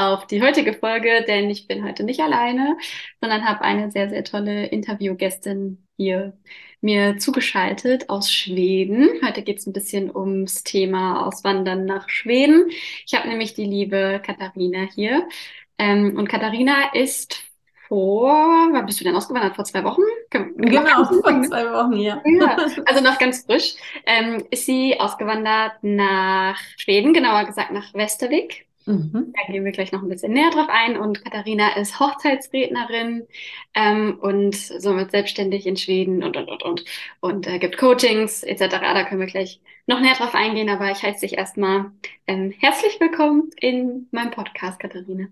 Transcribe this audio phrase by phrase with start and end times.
[0.00, 2.78] auf die heutige Folge, denn ich bin heute nicht alleine,
[3.20, 6.32] sondern habe eine sehr, sehr tolle Interviewgästin hier
[6.80, 9.10] mir zugeschaltet aus Schweden.
[9.22, 12.70] Heute geht es ein bisschen ums Thema Auswandern nach Schweden.
[13.04, 15.28] Ich habe nämlich die liebe Katharina hier.
[15.76, 17.42] Ähm, und Katharina ist
[17.86, 18.30] vor,
[18.72, 19.56] wann bist du denn ausgewandert?
[19.56, 20.02] Vor zwei Wochen?
[20.30, 22.22] Genau, vor zwei Wochen, ja.
[22.24, 22.56] ja.
[22.86, 23.74] Also noch ganz frisch.
[24.06, 28.69] Ähm, ist sie ausgewandert nach Schweden, genauer gesagt nach Westervik.
[28.90, 29.32] Mhm.
[29.36, 30.96] Da gehen wir gleich noch ein bisschen näher drauf ein.
[30.96, 33.26] Und Katharina ist Hochzeitsrednerin
[33.74, 36.84] ähm, und somit selbstständig in Schweden und, und, und, und.
[37.20, 38.68] Und äh, gibt Coachings etc.
[38.80, 40.68] Da können wir gleich noch näher drauf eingehen.
[40.68, 41.92] Aber ich heiße dich erstmal
[42.26, 45.28] ähm, herzlich willkommen in meinem Podcast, Katharina.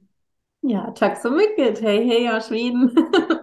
[0.62, 1.80] Ja, tack so mycket.
[1.82, 2.94] Hey, hey aus Schweden.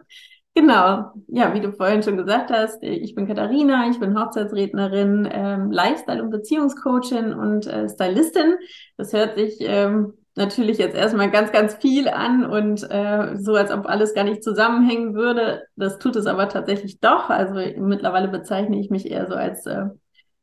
[0.57, 5.69] Genau, ja, wie du vorhin schon gesagt hast, ich bin Katharina, ich bin Hochzeitsrednerin, ähm,
[5.69, 8.55] Lifestyle- und Beziehungscoachin und äh, Stylistin.
[8.95, 13.69] Das hört sich ähm, natürlich jetzt erstmal ganz, ganz viel an und äh, so, als
[13.69, 15.63] ob alles gar nicht zusammenhängen würde.
[15.75, 17.29] Das tut es aber tatsächlich doch.
[17.29, 19.87] Also mittlerweile bezeichne ich mich eher so als äh,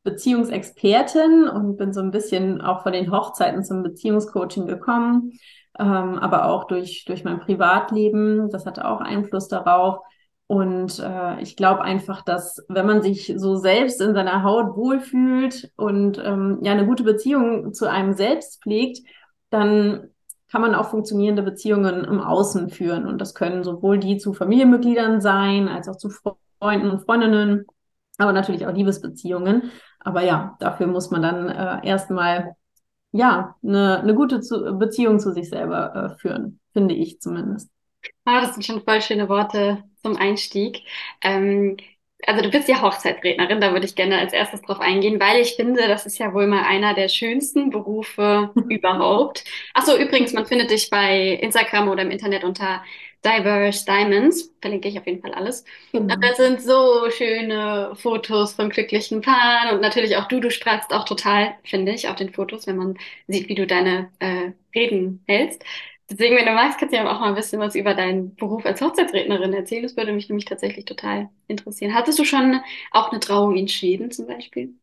[0.03, 5.31] Beziehungsexpertin und bin so ein bisschen auch von den Hochzeiten zum Beziehungscoaching gekommen
[5.79, 8.49] ähm, aber auch durch, durch mein Privatleben.
[8.49, 9.99] Das hatte auch Einfluss darauf.
[10.47, 15.71] Und äh, ich glaube einfach, dass wenn man sich so selbst in seiner Haut wohlfühlt
[15.77, 18.99] und ähm, ja eine gute Beziehung zu einem selbst pflegt,
[19.49, 20.09] dann
[20.51, 23.07] kann man auch funktionierende Beziehungen im Außen führen.
[23.07, 26.11] Und das können sowohl die zu Familienmitgliedern sein, als auch zu
[26.59, 27.65] Freunden und Freundinnen,
[28.19, 29.71] aber natürlich auch Liebesbeziehungen.
[29.99, 32.55] Aber ja, dafür muss man dann äh, erstmal
[33.13, 37.69] ja, eine, eine gute zu, Beziehung zu sich selber äh, führen, finde ich zumindest.
[38.25, 40.81] Ah, das sind schon voll schöne Worte zum Einstieg.
[41.21, 41.77] Ähm,
[42.25, 45.55] also du bist ja Hochzeitsrednerin, da würde ich gerne als erstes drauf eingehen, weil ich
[45.55, 49.43] finde, das ist ja wohl mal einer der schönsten Berufe überhaupt.
[49.73, 52.81] Ach so, übrigens, man findet dich bei Instagram oder im Internet unter
[53.25, 55.63] Diverse Diamonds, verlinke ich auf jeden Fall alles.
[55.91, 56.15] Genau.
[56.15, 61.05] Da sind so schöne Fotos von glücklichen Paaren und natürlich auch du, du strahlst auch
[61.05, 62.97] total, finde ich, auf den Fotos, wenn man
[63.27, 65.63] sieht, wie du deine äh, Reden hältst.
[66.09, 68.65] Deswegen, wenn du magst, kannst du ja auch mal ein bisschen was über deinen Beruf
[68.65, 69.83] als Hochzeitsrednerin erzählen.
[69.83, 71.93] Das würde mich nämlich tatsächlich total interessieren.
[71.95, 72.59] Hattest du schon
[72.91, 74.75] auch eine Trauung in Schweden zum Beispiel?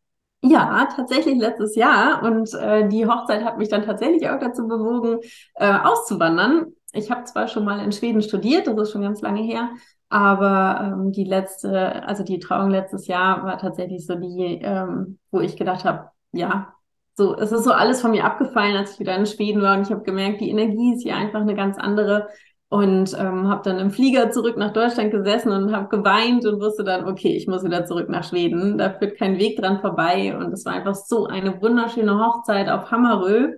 [0.42, 2.22] Ja, tatsächlich letztes Jahr.
[2.22, 5.20] Und äh, die Hochzeit hat mich dann tatsächlich auch dazu bewogen,
[5.54, 9.42] äh, auszuwandern ich habe zwar schon mal in Schweden studiert, das ist schon ganz lange
[9.42, 9.70] her,
[10.08, 15.40] aber ähm, die letzte, also die Trauung letztes Jahr war tatsächlich so die, ähm, wo
[15.40, 16.74] ich gedacht habe, ja,
[17.14, 19.82] so, es ist so alles von mir abgefallen, als ich wieder in Schweden war und
[19.82, 22.28] ich habe gemerkt, die Energie ist hier einfach eine ganz andere
[22.70, 26.84] und ähm, habe dann im Flieger zurück nach Deutschland gesessen und habe geweint und wusste
[26.84, 30.52] dann, okay, ich muss wieder zurück nach Schweden, da führt kein Weg dran vorbei und
[30.52, 33.54] es war einfach so eine wunderschöne Hochzeit auf Hammerö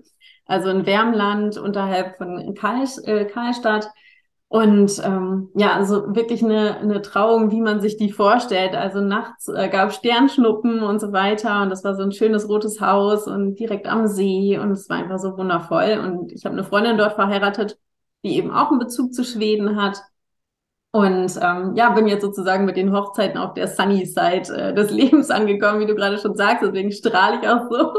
[0.47, 3.89] also in Wärmland unterhalb von Karl, äh, Karlstadt.
[4.49, 8.75] Und ähm, ja, also wirklich eine, eine Trauung, wie man sich die vorstellt.
[8.75, 11.63] Also nachts äh, gab Sternschnuppen und so weiter.
[11.63, 14.59] Und das war so ein schönes rotes Haus und direkt am See.
[14.59, 15.99] Und es war einfach so wundervoll.
[16.05, 17.79] Und ich habe eine Freundin dort verheiratet,
[18.25, 20.03] die eben auch einen Bezug zu Schweden hat.
[20.95, 24.91] Und ähm, ja, bin jetzt sozusagen mit den Hochzeiten auf der Sunny Side äh, des
[24.93, 26.63] Lebens angekommen, wie du gerade schon sagst.
[26.63, 27.95] Deswegen strahle ich auch so.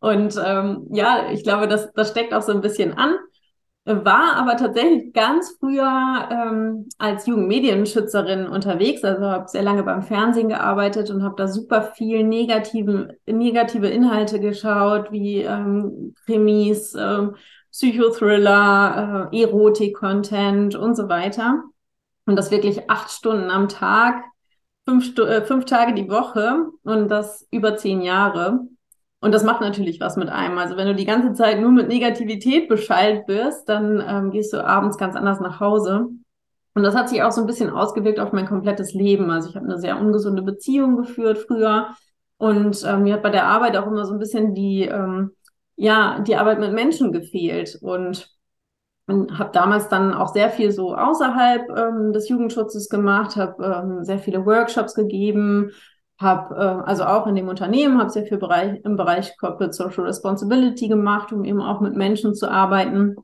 [0.00, 3.16] Und ähm, ja, ich glaube, das, das steckt auch so ein bisschen an.
[3.86, 9.04] War aber tatsächlich ganz früher ähm, als Jugendmedienschützerin unterwegs.
[9.04, 14.38] Also habe sehr lange beim Fernsehen gearbeitet und habe da super viel negativen, negative Inhalte
[14.40, 17.36] geschaut, wie ähm, Krimis, ähm,
[17.72, 21.64] Psychothriller, äh, Erotik-Content und so weiter.
[22.26, 24.24] Und das wirklich acht Stunden am Tag,
[24.88, 28.60] fünf, äh, fünf Tage die Woche und das über zehn Jahre.
[29.20, 30.58] Und das macht natürlich was mit einem.
[30.58, 34.62] Also wenn du die ganze Zeit nur mit Negativität beschallt wirst, dann ähm, gehst du
[34.64, 36.08] abends ganz anders nach Hause.
[36.74, 39.30] Und das hat sich auch so ein bisschen ausgewirkt auf mein komplettes Leben.
[39.30, 41.94] Also ich habe eine sehr ungesunde Beziehung geführt früher.
[42.36, 45.30] Und ähm, mir hat bei der Arbeit auch immer so ein bisschen die, ähm,
[45.76, 47.78] ja, die Arbeit mit Menschen gefehlt.
[47.80, 48.28] Und
[49.06, 54.04] und habe damals dann auch sehr viel so außerhalb ähm, des Jugendschutzes gemacht, habe ähm,
[54.04, 55.70] sehr viele Workshops gegeben,
[56.18, 60.04] habe äh, also auch in dem Unternehmen habe sehr viel Bereich, im Bereich Corporate Social
[60.04, 63.16] Responsibility gemacht, um eben auch mit Menschen zu arbeiten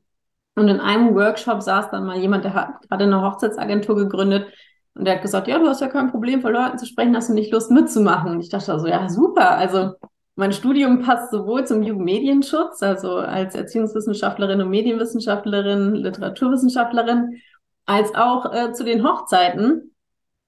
[0.55, 4.47] Und in einem Workshop saß dann mal jemand, der hat gerade eine Hochzeitsagentur gegründet
[4.93, 7.29] und der hat gesagt, ja, du hast ja kein Problem, vor Leuten zu sprechen, hast
[7.29, 8.31] du nicht Lust mitzumachen?
[8.33, 9.51] Und ich dachte so, ja, super.
[9.51, 9.93] Also
[10.35, 17.41] mein Studium passt sowohl zum Jugendmedienschutz, also als Erziehungswissenschaftlerin und Medienwissenschaftlerin, Literaturwissenschaftlerin,
[17.85, 19.93] als auch äh, zu den Hochzeiten.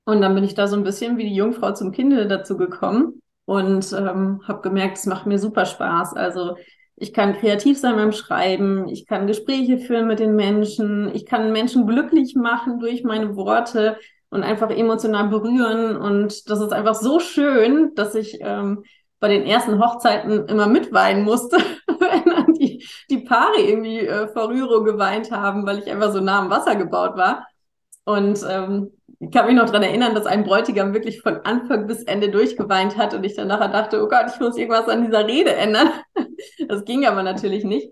[0.06, 3.22] Und dann bin ich da so ein bisschen wie die Jungfrau zum Kinde dazu gekommen
[3.46, 6.16] und ähm, habe gemerkt, es macht mir super Spaß.
[6.16, 6.56] Also
[6.96, 11.52] ich kann kreativ sein beim Schreiben, ich kann Gespräche führen mit den Menschen, ich kann
[11.52, 13.98] Menschen glücklich machen durch meine Worte
[14.30, 15.98] und einfach emotional berühren.
[15.98, 18.84] Und das ist einfach so schön, dass ich ähm,
[19.24, 21.56] bei den ersten Hochzeiten immer mitweinen musste,
[21.88, 26.40] wenn die, die Paare irgendwie äh, vor Rührung geweint haben, weil ich einfach so nah
[26.40, 27.48] am Wasser gebaut war.
[28.04, 28.92] Und ähm,
[29.22, 32.98] ich kann mich noch dran erinnern, dass ein Bräutigam wirklich von Anfang bis Ende durchgeweint
[32.98, 35.90] hat und ich dann nachher dachte, oh Gott, ich muss irgendwas an dieser Rede ändern.
[36.68, 37.92] Das ging aber natürlich nicht.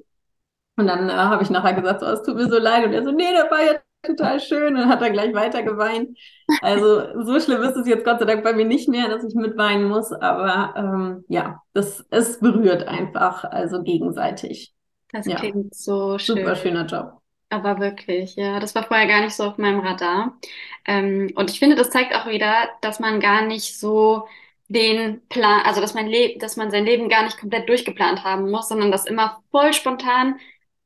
[0.75, 2.85] Und dann äh, habe ich nachher gesagt, so, es tut mir so leid.
[2.85, 6.17] Und er so, nee, der war ja total schön und hat dann gleich weiter geweint.
[6.61, 9.35] Also so schlimm ist es jetzt Gott sei Dank bei mir nicht mehr, dass ich
[9.35, 10.11] mitweinen muss.
[10.11, 14.73] Aber ähm, ja, das es berührt einfach, also gegenseitig.
[15.11, 15.35] Das ja.
[15.35, 16.37] klingt so schön.
[16.37, 17.21] Super schöner Job.
[17.49, 20.37] Aber wirklich, ja, das war vorher gar nicht so auf meinem Radar.
[20.85, 24.25] Ähm, und ich finde, das zeigt auch wieder, dass man gar nicht so
[24.69, 28.49] den Plan, also dass man, Le dass man sein Leben gar nicht komplett durchgeplant haben
[28.49, 30.39] muss, sondern dass immer voll spontan,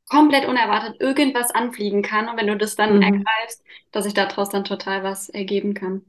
[0.10, 2.30] komplett unerwartet irgendwas anfliegen kann.
[2.30, 3.02] Und wenn du das dann mhm.
[3.02, 6.02] ergreifst, dass sich daraus dann total was ergeben kann.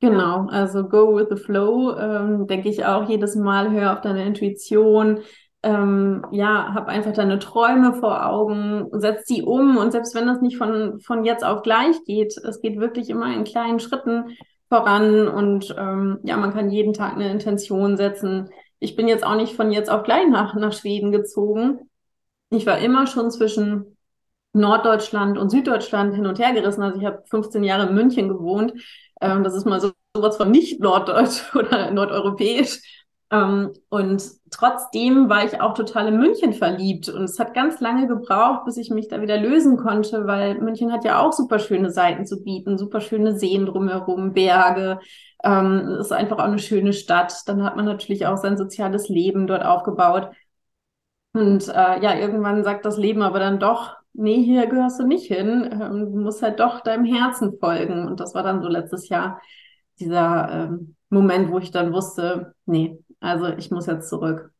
[0.00, 4.26] Genau, also go with the flow, ähm, denke ich auch jedes Mal, hör auf deine
[4.26, 5.20] Intuition,
[5.62, 10.40] ähm, ja, hab einfach deine Träume vor Augen, setz die um und selbst wenn das
[10.40, 14.36] nicht von, von jetzt auf gleich geht, es geht wirklich immer in kleinen Schritten
[14.68, 18.50] voran und ähm, ja, man kann jeden Tag eine Intention setzen.
[18.80, 21.78] Ich bin jetzt auch nicht von jetzt auf gleich nach, nach Schweden gezogen.
[22.52, 23.96] Ich war immer schon zwischen
[24.52, 26.82] Norddeutschland und Süddeutschland hin und her gerissen.
[26.82, 28.74] Also ich habe 15 Jahre in München gewohnt.
[29.20, 32.80] Ähm, das ist mal so sowas von nicht norddeutsch oder nordeuropäisch.
[33.30, 37.08] Ähm, und trotzdem war ich auch total in München verliebt.
[37.08, 40.92] Und es hat ganz lange gebraucht, bis ich mich da wieder lösen konnte, weil München
[40.92, 45.00] hat ja auch super schöne Seiten zu bieten, super schöne Seen drumherum, Berge.
[45.42, 47.32] Ähm, ist einfach auch eine schöne Stadt.
[47.46, 50.28] Dann hat man natürlich auch sein soziales Leben dort aufgebaut.
[51.32, 55.26] Und äh, ja, irgendwann sagt das Leben aber dann doch, nee, hier gehörst du nicht
[55.26, 55.68] hin.
[55.72, 58.06] Ähm, du musst halt doch deinem Herzen folgen.
[58.06, 59.40] Und das war dann so letztes Jahr
[59.98, 64.52] dieser ähm, Moment, wo ich dann wusste, nee, also ich muss jetzt zurück.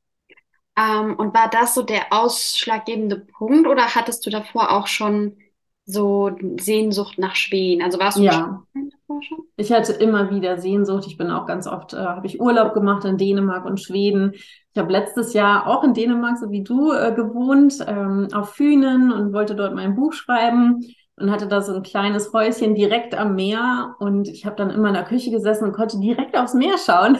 [0.76, 5.36] Ähm, und war das so der ausschlaggebende Punkt oder hattest du davor auch schon
[5.84, 7.82] so Sehnsucht nach Schweden?
[7.82, 8.32] Also warst du ja.
[8.32, 8.86] schon?
[9.56, 11.06] Ich hatte immer wieder Sehnsucht.
[11.06, 14.32] Ich bin auch ganz oft, äh, habe ich Urlaub gemacht in Dänemark und Schweden.
[14.34, 19.12] Ich habe letztes Jahr auch in Dänemark, so wie du, äh, gewohnt, ähm, auf Fünen
[19.12, 20.80] und wollte dort mein Buch schreiben
[21.16, 24.88] und hatte da so ein kleines Häuschen direkt am Meer und ich habe dann immer
[24.88, 27.18] in der Küche gesessen und konnte direkt aufs Meer schauen.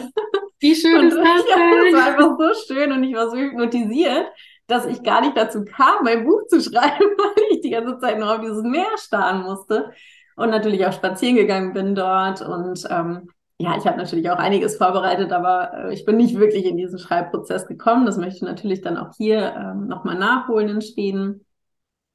[0.59, 3.37] Wie schön und, ist das ja, Das war einfach so schön und ich war so
[3.37, 4.27] hypnotisiert,
[4.67, 8.19] dass ich gar nicht dazu kam, mein Buch zu schreiben, weil ich die ganze Zeit
[8.19, 9.91] nur auf dieses Meer starren musste
[10.35, 13.29] und natürlich auch spazieren gegangen bin dort und ähm,
[13.59, 16.99] ja, ich habe natürlich auch einiges vorbereitet, aber äh, ich bin nicht wirklich in diesen
[16.99, 18.05] Schreibprozess gekommen.
[18.05, 21.45] Das möchte ich natürlich dann auch hier ähm, nochmal nachholen in Schweden.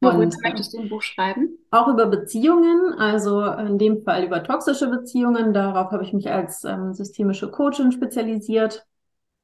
[0.01, 1.59] Worüber und, möchtest du ein Buch schreiben?
[1.71, 5.53] Auch über Beziehungen, also in dem Fall über toxische Beziehungen.
[5.53, 8.87] Darauf habe ich mich als ähm, systemische Coachin spezialisiert.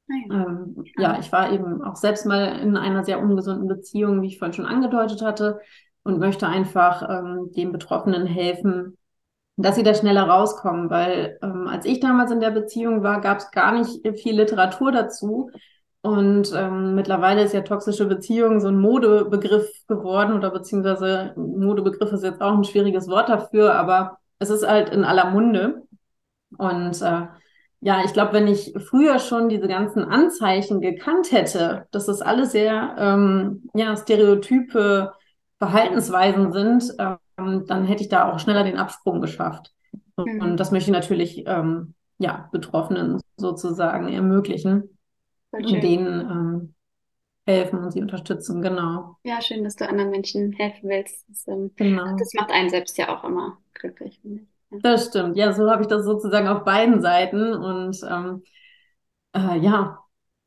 [0.09, 0.45] Ah ja.
[0.45, 4.39] Ähm, ja, ich war eben auch selbst mal in einer sehr ungesunden Beziehung, wie ich
[4.39, 5.59] vorhin schon angedeutet hatte,
[6.03, 8.97] und möchte einfach ähm, den Betroffenen helfen,
[9.57, 13.39] dass sie da schneller rauskommen, weil ähm, als ich damals in der Beziehung war, gab
[13.39, 15.49] es gar nicht viel Literatur dazu.
[16.01, 22.23] Und ähm, mittlerweile ist ja toxische Beziehung so ein Modebegriff geworden oder beziehungsweise Modebegriff ist
[22.23, 25.81] jetzt auch ein schwieriges Wort dafür, aber es ist halt in aller Munde.
[26.57, 27.27] Und äh,
[27.81, 32.51] ja, ich glaube, wenn ich früher schon diese ganzen Anzeichen gekannt hätte, dass das alles
[32.51, 35.13] sehr ähm, ja, stereotype
[35.59, 39.73] Verhaltensweisen sind, ähm, dann hätte ich da auch schneller den Absprung geschafft.
[40.17, 40.41] Mhm.
[40.41, 44.97] Und das möchte ich natürlich ähm, ja, Betroffenen sozusagen ermöglichen
[45.51, 46.75] und denen ähm,
[47.45, 49.17] helfen und sie unterstützen, genau.
[49.23, 51.25] Ja, schön, dass du anderen Menschen helfen willst.
[51.27, 52.15] Das, ähm, genau.
[52.17, 54.54] das macht einen selbst ja auch immer glücklich, finde ich.
[54.81, 55.37] Das stimmt.
[55.37, 57.53] Ja, so habe ich das sozusagen auf beiden Seiten.
[57.53, 58.43] Und ähm,
[59.33, 59.99] äh, ja,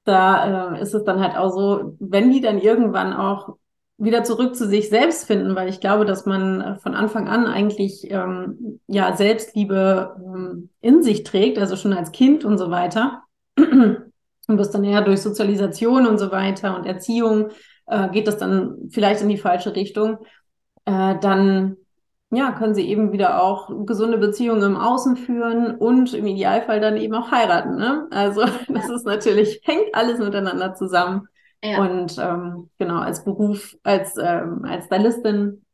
[0.04, 3.56] da äh, ist es dann halt auch so, wenn die dann irgendwann auch
[3.98, 7.46] wieder zurück zu sich selbst finden, weil ich glaube, dass man äh, von Anfang an
[7.46, 13.22] eigentlich ähm, ja Selbstliebe ähm, in sich trägt, also schon als Kind und so weiter.
[13.56, 17.50] und wirst dann eher durch Sozialisation und so weiter und Erziehung
[17.86, 20.18] äh, geht das dann vielleicht in die falsche Richtung.
[20.84, 21.76] äh, dann
[22.30, 26.98] ja, können sie eben wieder auch gesunde Beziehungen im Außen führen und im Idealfall dann
[26.98, 27.76] eben auch heiraten.
[27.76, 28.06] Ne?
[28.10, 31.28] Also das ist natürlich, hängt alles miteinander zusammen.
[31.62, 31.80] Ja.
[31.80, 35.64] Und ähm, genau, als Beruf, als, ähm, als Stylistin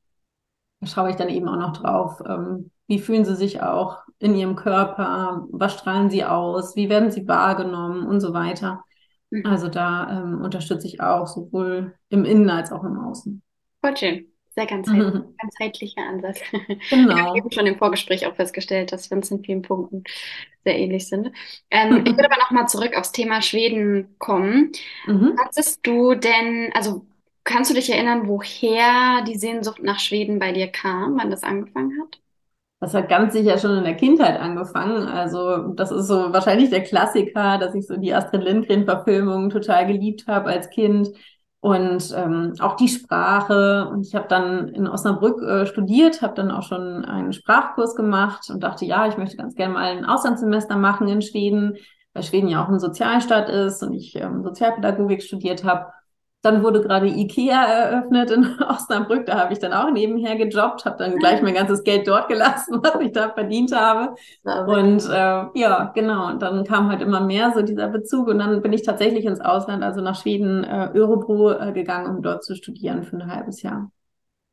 [0.84, 4.56] schaue ich dann eben auch noch drauf, ähm, wie fühlen sie sich auch in ihrem
[4.56, 8.84] Körper, was strahlen sie aus, wie werden sie wahrgenommen und so weiter.
[9.30, 9.46] Mhm.
[9.46, 13.42] Also da ähm, unterstütze ich auch sowohl im Innen als auch im Außen.
[13.80, 14.33] Voll schön.
[14.54, 15.34] Sehr ganzheitlich, mhm.
[15.38, 16.40] ganzheitlicher Ansatz.
[16.90, 17.11] Genau.
[17.11, 20.04] Ich habe eben schon im Vorgespräch auch festgestellt, dass wir uns in vielen Punkten
[20.64, 21.32] sehr ähnlich sind.
[21.70, 24.73] Ähm, ich würde aber nochmal zurück aufs Thema Schweden kommen.
[25.06, 25.37] Mhm.
[25.38, 27.04] Hattest du denn, also
[27.42, 32.00] kannst du dich erinnern, woher die Sehnsucht nach Schweden bei dir kam, wann das angefangen
[32.00, 32.20] hat?
[32.80, 35.08] Das hat ganz sicher schon in der Kindheit angefangen.
[35.08, 40.26] Also das ist so wahrscheinlich der Klassiker, dass ich so die Astrid Lindgren-Verfilmung total geliebt
[40.26, 41.08] habe als Kind
[41.64, 43.88] und ähm, auch die Sprache.
[43.90, 48.50] Und ich habe dann in Osnabrück äh, studiert, habe dann auch schon einen Sprachkurs gemacht
[48.50, 51.78] und dachte, ja, ich möchte ganz gerne mal ein Auslandssemester machen in Schweden,
[52.12, 55.87] weil Schweden ja auch ein Sozialstaat ist und ich ähm, Sozialpädagogik studiert habe.
[56.44, 59.24] Dann wurde gerade IKEA eröffnet in Osnabrück.
[59.24, 62.80] Da habe ich dann auch nebenher gejobbt, habe dann gleich mein ganzes Geld dort gelassen,
[62.82, 64.14] was ich da verdient habe.
[64.44, 66.28] Und äh, ja, genau.
[66.28, 68.28] Und dann kam halt immer mehr so dieser Bezug.
[68.28, 72.22] Und dann bin ich tatsächlich ins Ausland, also nach Schweden, äh, Örebro äh, gegangen, um
[72.22, 73.90] dort zu studieren für ein halbes Jahr.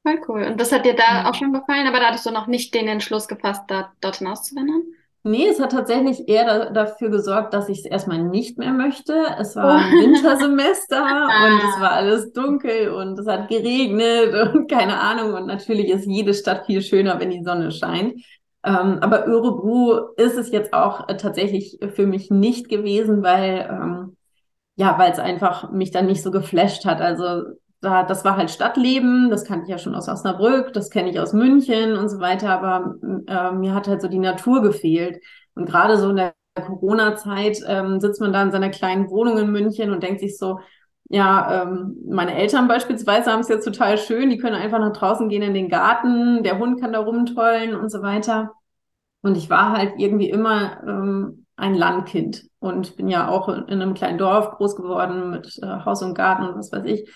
[0.03, 0.43] Voll cool.
[0.43, 1.29] Und das hat dir da ja.
[1.29, 4.83] auch schon gefallen, aber da hattest du noch nicht den Entschluss gefasst, da, dorthin auszuwandern?
[5.23, 9.13] Nee, es hat tatsächlich eher da, dafür gesorgt, dass ich es erstmal nicht mehr möchte.
[9.37, 9.91] Es war oh.
[9.91, 11.03] Wintersemester
[11.45, 15.33] und es war alles dunkel und es hat geregnet und keine Ahnung.
[15.33, 18.23] Und natürlich ist jede Stadt viel schöner, wenn die Sonne scheint.
[18.63, 24.17] Ähm, aber Örebro ist es jetzt auch äh, tatsächlich für mich nicht gewesen, weil ähm,
[24.75, 27.01] ja, weil es einfach mich dann nicht so geflasht hat.
[27.01, 27.43] Also
[27.81, 31.19] da, das war halt Stadtleben, das kannte ich ja schon aus Osnabrück, das kenne ich
[31.19, 32.95] aus München und so weiter, aber
[33.27, 35.19] äh, mir hat halt so die Natur gefehlt.
[35.55, 39.51] Und gerade so in der Corona-Zeit ähm, sitzt man da in seiner kleinen Wohnung in
[39.51, 40.59] München und denkt sich so,
[41.09, 45.27] ja, ähm, meine Eltern beispielsweise haben es jetzt total schön, die können einfach nach draußen
[45.27, 48.53] gehen in den Garten, der Hund kann da rumtollen und so weiter.
[49.23, 53.95] Und ich war halt irgendwie immer ähm, ein Landkind und bin ja auch in einem
[53.95, 57.09] kleinen Dorf groß geworden mit äh, Haus und Garten und was weiß ich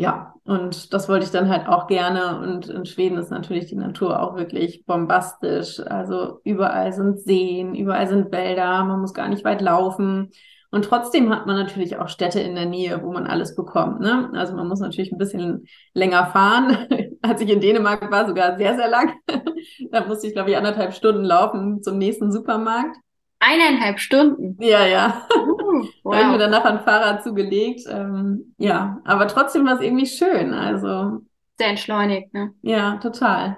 [0.00, 2.40] ja, und das wollte ich dann halt auch gerne.
[2.40, 5.78] Und in Schweden ist natürlich die Natur auch wirklich bombastisch.
[5.78, 10.30] Also überall sind Seen, überall sind Wälder, man muss gar nicht weit laufen.
[10.70, 14.00] Und trotzdem hat man natürlich auch Städte in der Nähe, wo man alles bekommt.
[14.00, 14.30] Ne?
[14.32, 16.88] Also man muss natürlich ein bisschen länger fahren.
[17.22, 19.12] Als ich in Dänemark war, sogar sehr, sehr lang.
[19.90, 22.96] da musste ich, glaube ich, anderthalb Stunden laufen zum nächsten Supermarkt.
[23.40, 24.56] Eineinhalb Stunden?
[24.62, 25.26] Ja, ja.
[25.34, 26.12] Uh, wow.
[26.12, 27.86] da habe ich mir danach ein Fahrrad zugelegt.
[27.88, 30.52] Ähm, ja, aber trotzdem war es irgendwie schön.
[30.52, 31.22] Also.
[31.58, 32.52] Sehr entschleunigt, ne?
[32.62, 33.56] Ja, total.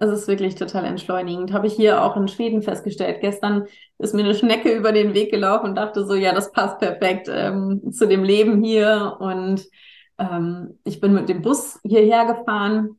[0.00, 1.52] Es ist wirklich total entschleunigend.
[1.52, 3.20] Habe ich hier auch in Schweden festgestellt.
[3.20, 3.66] Gestern
[3.98, 7.28] ist mir eine Schnecke über den Weg gelaufen und dachte so, ja, das passt perfekt
[7.30, 9.16] ähm, zu dem Leben hier.
[9.20, 9.64] Und
[10.18, 12.97] ähm, ich bin mit dem Bus hierher gefahren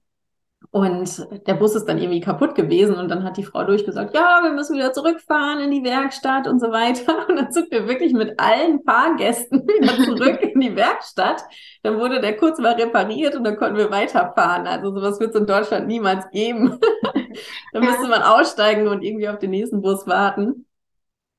[0.72, 4.42] und der Bus ist dann irgendwie kaputt gewesen und dann hat die Frau durchgesagt, ja,
[4.44, 7.28] wir müssen wieder zurückfahren in die Werkstatt und so weiter.
[7.28, 11.44] Und dann sind wir wirklich mit allen Fahrgästen wieder zurück in die Werkstatt.
[11.82, 14.68] Dann wurde der kurz mal repariert und dann konnten wir weiterfahren.
[14.68, 16.80] Also sowas wird es in Deutschland niemals geben.
[17.74, 20.68] dann müsste man aussteigen und irgendwie auf den nächsten Bus warten.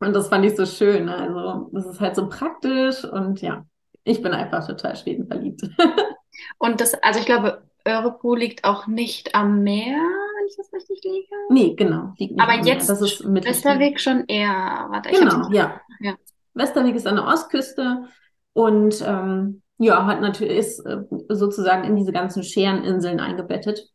[0.01, 1.09] Und das fand ich so schön.
[1.09, 3.65] Also das ist halt so praktisch und ja,
[4.03, 5.63] ich bin einfach total Schweden verliebt.
[6.59, 11.01] und das, also ich glaube, Örebro liegt auch nicht am Meer, wenn ich das richtig
[11.05, 11.35] liege.
[11.49, 12.15] Nee, genau.
[12.39, 14.87] Aber jetzt das ist Westerweg schon eher.
[14.91, 15.81] Warte, genau, ja.
[16.01, 16.15] ja.
[16.55, 18.09] Westerweg ist an der Ostküste
[18.53, 20.99] und ähm, ja, hat natürlich ist äh,
[21.31, 23.89] sozusagen in diese ganzen Schereninseln eingebettet.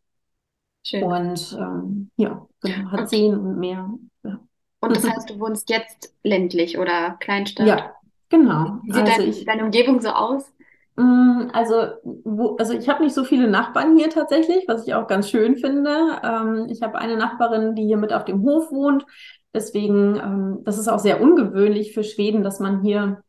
[0.83, 1.03] Schön.
[1.03, 3.07] Und ähm, ja, genau, hat okay.
[3.07, 3.89] Seen und Meer.
[4.23, 4.39] Ja.
[4.81, 7.67] Und das heißt, du wohnst jetzt ländlich oder Kleinstadt?
[7.67, 7.93] Ja,
[8.29, 8.79] genau.
[8.83, 10.51] Wie sieht also dein, ich, deine Umgebung so aus?
[10.95, 15.07] Mm, also, wo, also ich habe nicht so viele Nachbarn hier tatsächlich, was ich auch
[15.07, 15.89] ganz schön finde.
[16.23, 19.05] Ähm, ich habe eine Nachbarin, die hier mit auf dem Hof wohnt.
[19.53, 23.23] Deswegen, ähm, das ist auch sehr ungewöhnlich für Schweden, dass man hier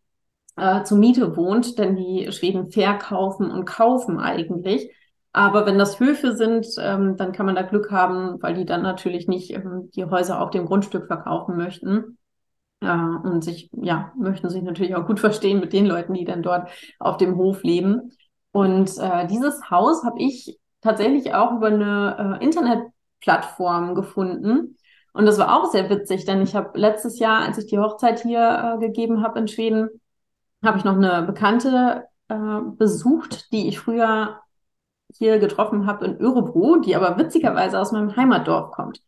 [0.56, 4.90] äh, zur Miete wohnt, denn die Schweden verkaufen und kaufen eigentlich.
[5.32, 8.82] Aber wenn das Höfe sind, ähm, dann kann man da Glück haben, weil die dann
[8.82, 12.16] natürlich nicht ähm, die Häuser auf dem Grundstück verkaufen möchten.
[12.80, 16.42] Äh, und sich, ja, möchten sich natürlich auch gut verstehen mit den Leuten, die dann
[16.42, 16.68] dort
[16.99, 18.12] auf dem Hof leben.
[18.52, 24.76] Und äh, dieses Haus habe ich tatsächlich auch über eine äh, Internetplattform gefunden.
[25.12, 28.21] Und das war auch sehr witzig, denn ich habe letztes Jahr, als ich die Hochzeit
[28.21, 29.88] hier äh, gegeben habe in Schweden,
[30.64, 34.40] habe ich noch eine Bekannte äh, besucht, die ich früher
[35.14, 39.00] hier getroffen habe in Örebro, die aber witzigerweise aus meinem Heimatdorf kommt.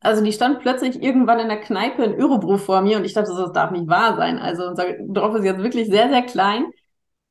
[0.00, 3.32] Also die stand plötzlich irgendwann in der Kneipe in Örebro vor mir und ich dachte,
[3.34, 4.38] das darf nicht wahr sein.
[4.38, 6.66] Also unser Dorf ist jetzt wirklich sehr, sehr klein.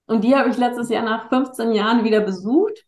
[0.07, 2.85] Und die habe ich letztes Jahr nach 15 Jahren wieder besucht.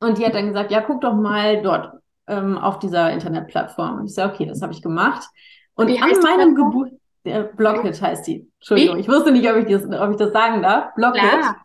[0.00, 1.92] Und die hat dann gesagt, ja, guck doch mal dort
[2.26, 4.00] ähm, auf dieser Internetplattform.
[4.00, 5.28] Und ich sage, okay, das habe ich gemacht.
[5.74, 6.92] Und Wie an meinem Geburt,
[7.24, 8.50] der Blockit heißt die.
[8.58, 9.00] Entschuldigung, Wie?
[9.00, 10.94] ich wusste nicht, ob ich, das, ob ich das sagen darf.
[10.94, 11.20] Blockit.
[11.20, 11.56] Klar.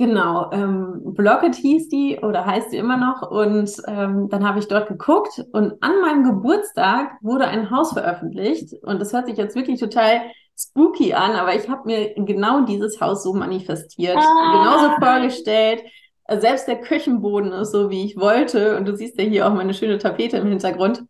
[0.00, 3.30] Genau, ähm, Blocket hieß die oder heißt sie immer noch.
[3.30, 8.72] Und ähm, dann habe ich dort geguckt und an meinem Geburtstag wurde ein Haus veröffentlicht.
[8.82, 10.22] Und das hört sich jetzt wirklich total
[10.58, 14.52] spooky an, aber ich habe mir genau dieses Haus so manifestiert, ah.
[14.52, 15.82] genauso vorgestellt.
[16.26, 18.78] Selbst der Küchenboden ist so, wie ich wollte.
[18.78, 21.02] Und du siehst ja hier auch meine schöne Tapete im Hintergrund.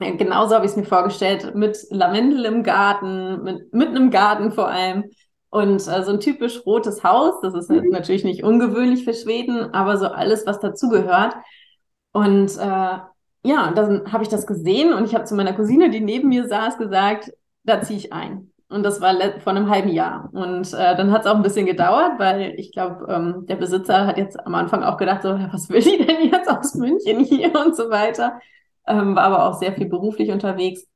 [0.00, 4.66] Genauso habe ich es mir vorgestellt, mit Lavendel im Garten, mit, mit einem Garten vor
[4.66, 5.04] allem.
[5.50, 7.88] Und äh, so ein typisch rotes Haus, das ist mhm.
[7.90, 11.34] natürlich nicht ungewöhnlich für Schweden, aber so alles, was dazugehört.
[12.12, 12.98] Und äh,
[13.46, 16.48] ja, dann habe ich das gesehen und ich habe zu meiner Cousine, die neben mir
[16.48, 18.50] saß, gesagt, da ziehe ich ein.
[18.68, 20.28] Und das war vor einem halben Jahr.
[20.32, 24.06] Und äh, dann hat es auch ein bisschen gedauert, weil ich glaube, ähm, der Besitzer
[24.06, 27.54] hat jetzt am Anfang auch gedacht, so, was will die denn jetzt aus München hier
[27.64, 28.40] und so weiter.
[28.86, 30.86] Ähm, war aber auch sehr viel beruflich unterwegs.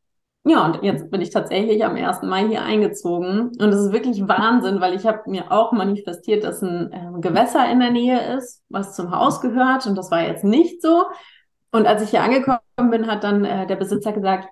[0.44, 2.23] Ja, und jetzt bin ich tatsächlich am 1.
[2.23, 3.50] Mai hier eingezogen.
[3.59, 7.70] Und es ist wirklich Wahnsinn, weil ich habe mir auch manifestiert, dass ein äh, Gewässer
[7.70, 9.87] in der Nähe ist, was zum Haus gehört.
[9.87, 11.04] Und das war jetzt nicht so.
[11.73, 14.49] Und als ich hier angekommen bin, hat dann äh, der Besitzer gesagt,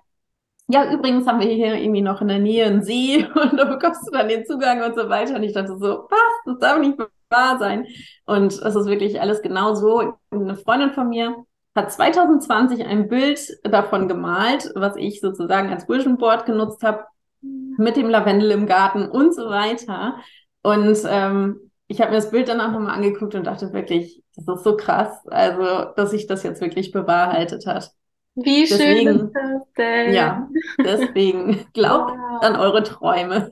[0.67, 4.07] ja, übrigens haben wir hier irgendwie noch in der Nähe einen See und da bekommst
[4.07, 5.35] du dann den Zugang und so weiter.
[5.35, 6.19] Und ich dachte so, was?
[6.45, 6.99] Das darf nicht
[7.31, 7.87] wahr sein.
[8.25, 10.13] Und es ist wirklich alles genau so.
[10.29, 11.35] Eine Freundin von mir
[11.79, 17.05] hat 2020 ein Bild davon gemalt, was ich sozusagen als Vision Board genutzt habe,
[17.41, 20.17] mit dem Lavendel im Garten und so weiter.
[20.61, 24.63] Und ähm, ich habe mir das Bild danach nochmal angeguckt und dachte wirklich, das ist
[24.63, 27.91] so krass, also dass sich das jetzt wirklich bewahrheitet hat.
[28.35, 30.13] Wie schön deswegen, ist das denn?
[30.13, 30.49] Ja,
[30.83, 32.43] deswegen glaubt wow.
[32.43, 33.49] an eure Träume.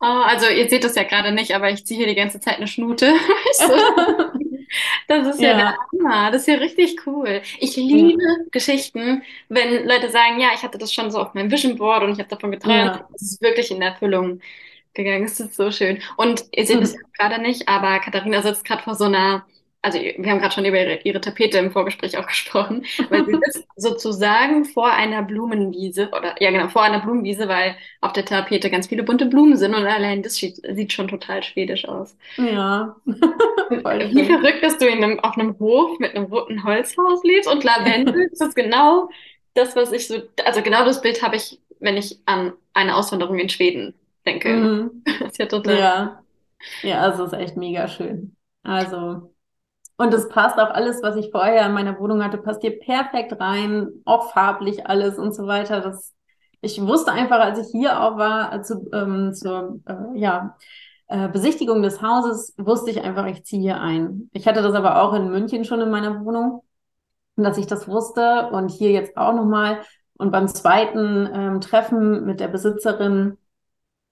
[0.00, 2.56] Oh, also ihr seht das ja gerade nicht, aber ich ziehe hier die ganze Zeit
[2.56, 3.06] eine Schnute.
[5.08, 6.30] das ist ja, ja der Hammer.
[6.30, 7.42] Das ist ja richtig cool.
[7.58, 8.36] Ich liebe ja.
[8.50, 12.12] Geschichten, wenn Leute sagen, ja, ich hatte das schon so auf meinem Vision Board und
[12.12, 12.96] ich habe davon geträumt.
[12.96, 13.08] Ja.
[13.12, 14.40] Das ist wirklich in Erfüllung
[14.94, 15.24] gegangen.
[15.24, 16.00] Das ist so schön.
[16.16, 17.00] Und ihr seht es mhm.
[17.18, 19.44] gerade nicht, aber Katharina sitzt gerade vor so einer
[19.84, 23.32] also wir haben gerade schon über ihre, ihre, Tapete im Vorgespräch auch gesprochen, weil sie
[23.46, 28.70] ist sozusagen vor einer Blumenwiese oder ja genau, vor einer Blumenwiese, weil auf der Tapete
[28.70, 32.16] ganz viele bunte Blumen sind und allein das sieht, sieht schon total schwedisch aus.
[32.38, 32.96] Ja.
[33.04, 37.62] Wie verrückt, dass du in einem, auf einem Hof mit einem roten Holzhaus lebst und
[37.62, 39.10] Lavendel, das ist genau
[39.52, 40.16] das, was ich so,
[40.46, 43.94] also genau das Bild habe ich, wenn ich an eine Auswanderung in Schweden
[44.24, 44.48] denke.
[44.48, 45.02] Mhm.
[45.20, 45.78] Das ist ja total.
[45.78, 46.20] Ja.
[46.82, 48.34] Ja, also ist echt mega schön.
[48.62, 49.33] Also
[49.96, 53.38] und es passt auch alles, was ich vorher in meiner Wohnung hatte, passt hier perfekt
[53.40, 55.80] rein, auch farblich alles und so weiter.
[55.80, 56.12] Das,
[56.60, 60.56] ich wusste einfach, als ich hier auch war, zu, ähm, zur äh, ja,
[61.06, 64.30] äh, Besichtigung des Hauses, wusste ich einfach, ich ziehe hier ein.
[64.32, 66.64] Ich hatte das aber auch in München schon in meiner Wohnung,
[67.36, 69.80] dass ich das wusste und hier jetzt auch nochmal.
[70.16, 73.36] Und beim zweiten ähm, Treffen mit der Besitzerin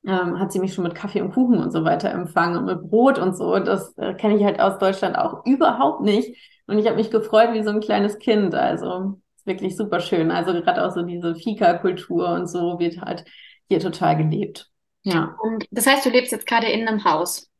[0.06, 2.90] ähm, hat sie mich schon mit Kaffee und Kuchen und so weiter empfangen und mit
[2.90, 3.58] Brot und so.
[3.58, 6.36] Das äh, kenne ich halt aus Deutschland auch überhaupt nicht.
[6.66, 8.54] Und ich habe mich gefreut wie so ein kleines Kind.
[8.54, 10.30] Also ist wirklich super schön.
[10.30, 13.24] Also gerade auch so diese Fika-Kultur und so wird halt
[13.68, 14.70] hier total gelebt.
[15.02, 15.36] Ja.
[15.42, 17.50] Und das heißt, du lebst jetzt gerade in einem Haus?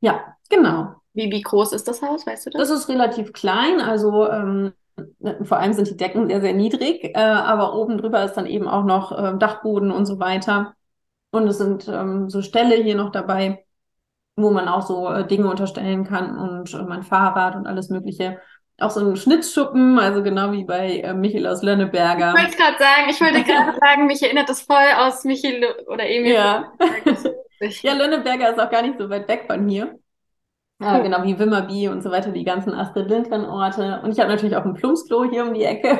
[0.00, 0.94] Ja, genau.
[1.14, 2.68] Wie, wie groß ist das Haus, weißt du das?
[2.68, 4.72] Das ist relativ klein, also ähm,
[5.42, 8.68] vor allem sind die Decken sehr, sehr niedrig, äh, aber oben drüber ist dann eben
[8.68, 10.74] auch noch äh, Dachboden und so weiter.
[11.32, 13.64] Und es sind ähm, so Ställe hier noch dabei,
[14.36, 18.38] wo man auch so äh, Dinge unterstellen kann und äh, mein Fahrrad und alles Mögliche.
[18.78, 22.34] Auch so ein Schnitzschuppen, also genau wie bei äh, Michael aus Lönneberger.
[22.36, 26.06] Ich wollte gerade sagen, ich wollte gerade sagen, mich erinnert das voll aus Michael oder
[26.06, 26.34] Emil.
[26.34, 26.72] Ja.
[27.82, 29.98] ja, Lönneberger ist auch gar nicht so weit weg von hier.
[30.82, 34.00] Ja, genau wie Wimmerby und so weiter, die ganzen Astrid Lindgren-Orte.
[34.02, 35.98] Und ich habe natürlich auch ein Plumpsklo hier um die Ecke,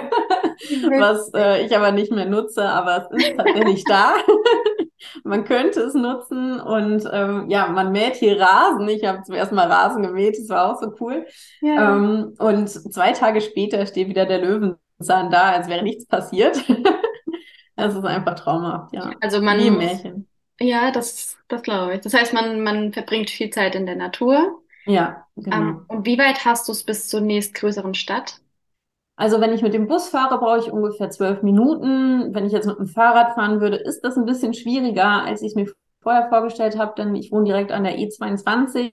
[0.99, 4.15] was äh, ich aber nicht mehr nutze, aber es ist tatsächlich da.
[5.25, 8.89] man könnte es nutzen und ähm, ja, man mäht hier Rasen.
[8.89, 11.27] Ich habe zum ersten Mal Rasen gemäht, das war auch so cool.
[11.61, 11.97] Ja.
[11.97, 16.63] Ähm, und zwei Tage später steht wieder der Löwenzahn da, als wäre nichts passiert.
[17.77, 19.13] das ist einfach traumhaft, ja.
[19.21, 20.29] Also man Wie Märchen.
[20.61, 22.01] Ja, das, das glaube ich.
[22.01, 24.62] Das heißt, man, man verbringt viel Zeit in der Natur.
[24.87, 25.57] Ja, genau.
[25.57, 28.41] Um, ähm, und wie weit hast du es bis zur nächstgrößeren Stadt?
[29.17, 32.35] Also wenn ich mit dem Bus fahre, brauche ich ungefähr zwölf Minuten.
[32.35, 35.49] Wenn ich jetzt mit dem Fahrrad fahren würde, ist das ein bisschen schwieriger, als ich
[35.49, 38.93] es mir vorher vorgestellt habe, denn ich wohne direkt an der E22.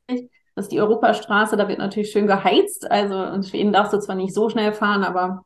[0.56, 2.89] Das ist die Europastraße, da wird natürlich schön geheizt.
[2.91, 5.45] Also in Schweden darfst du zwar nicht so schnell fahren, aber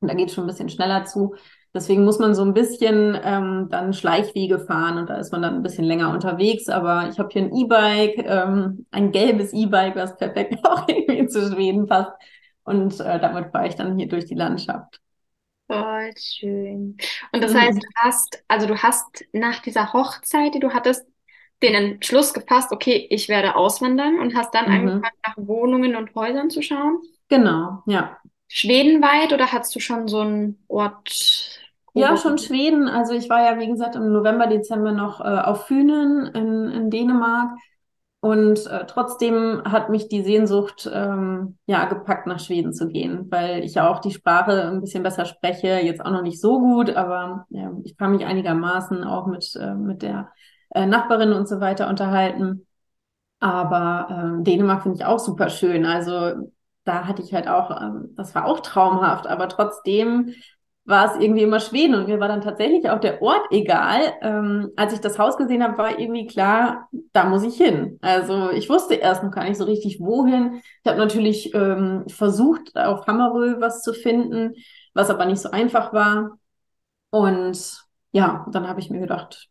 [0.00, 1.34] da geht es schon ein bisschen schneller zu.
[1.74, 5.54] Deswegen muss man so ein bisschen ähm, dann Schleichwege fahren und da ist man dann
[5.54, 6.68] ein bisschen länger unterwegs.
[6.68, 11.50] Aber ich habe hier ein E-Bike, ähm, ein gelbes E-Bike, was perfekt auch irgendwie zu
[11.52, 12.12] Schweden passt.
[12.64, 15.00] Und äh, damit fahre ich dann hier durch die Landschaft.
[15.68, 16.96] Voll schön.
[17.32, 21.06] Und das heißt, du hast, also du hast nach dieser Hochzeit, die du hattest,
[21.62, 24.68] den Entschluss gefasst, okay, ich werde auswandern und hast dann Mhm.
[24.68, 27.00] angefangen, nach Wohnungen und Häusern zu schauen.
[27.28, 28.22] Genau, ja.
[28.48, 31.61] Schwedenweit oder hattest du schon so einen Ort?
[31.94, 32.88] Ja, schon Schweden.
[32.88, 36.90] Also ich war ja, wie gesagt, im November, Dezember noch äh, auf Fünen in, in
[36.90, 37.50] Dänemark.
[38.20, 43.64] Und äh, trotzdem hat mich die Sehnsucht ähm, ja gepackt, nach Schweden zu gehen, weil
[43.64, 45.80] ich ja auch die Sprache ein bisschen besser spreche.
[45.82, 49.74] Jetzt auch noch nicht so gut, aber ja, ich kann mich einigermaßen auch mit, äh,
[49.74, 50.30] mit der
[50.70, 52.66] äh, Nachbarin und so weiter unterhalten.
[53.40, 55.84] Aber ähm, Dänemark finde ich auch super schön.
[55.86, 56.50] Also
[56.84, 60.34] da hatte ich halt auch, ähm, das war auch traumhaft, aber trotzdem
[60.84, 64.14] war es irgendwie immer Schweden und mir war dann tatsächlich auch der Ort egal.
[64.20, 67.98] Ähm, als ich das Haus gesehen habe, war irgendwie klar, da muss ich hin.
[68.02, 70.60] Also ich wusste erst noch gar nicht so richtig, wohin.
[70.82, 74.54] Ich habe natürlich ähm, versucht, auf Hammerö was zu finden,
[74.92, 76.38] was aber nicht so einfach war.
[77.10, 79.48] Und ja, dann habe ich mir gedacht,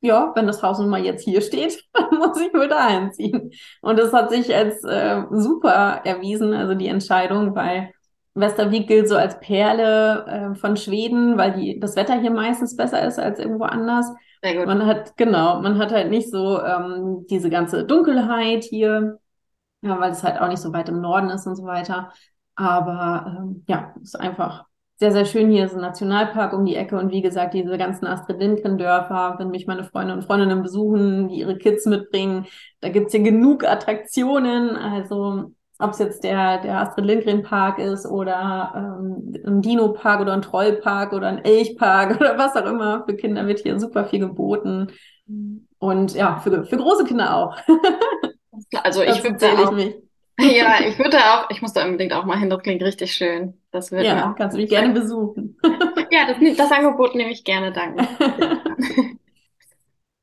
[0.00, 3.50] ja, wenn das Haus nun mal jetzt hier steht, dann muss ich wohl dahin ziehen.
[3.82, 7.92] Und das hat sich als äh, super erwiesen, also die Entscheidung, weil
[8.40, 13.06] Västervik gilt so als Perle äh, von Schweden, weil die, das Wetter hier meistens besser
[13.06, 14.06] ist als irgendwo anders.
[14.42, 14.66] Sehr gut.
[14.66, 19.18] Man hat, genau, man hat halt nicht so ähm, diese ganze Dunkelheit hier,
[19.82, 22.12] ja, weil es halt auch nicht so weit im Norden ist und so weiter.
[22.54, 24.64] Aber ähm, ja, es ist einfach
[25.00, 25.50] sehr, sehr schön.
[25.50, 29.48] Hier ist ein Nationalpark um die Ecke und wie gesagt, diese ganzen Astrid Lindgren-Dörfer, wenn
[29.48, 32.46] mich meine Freunde und Freundinnen besuchen, die ihre Kids mitbringen,
[32.80, 34.76] da gibt's hier genug Attraktionen.
[34.76, 40.32] Also ob es jetzt der, der Astrid Lindgren Park ist oder ähm, ein Dino-Park oder
[40.32, 43.04] ein Trollpark oder ein Elchpark oder was auch immer.
[43.06, 44.88] Für Kinder wird hier super viel geboten.
[45.78, 47.56] Und ja, für, für große Kinder auch.
[48.84, 49.94] Also ich würde auch, mich.
[50.38, 53.54] ja, ich würde auch, ich muss da unbedingt auch mal hin, das klingt richtig schön.
[53.70, 55.56] Das wird Ja, kannst du mich gerne besuchen.
[56.10, 58.06] Ja, das, das Angebot nehme ich gerne, danke.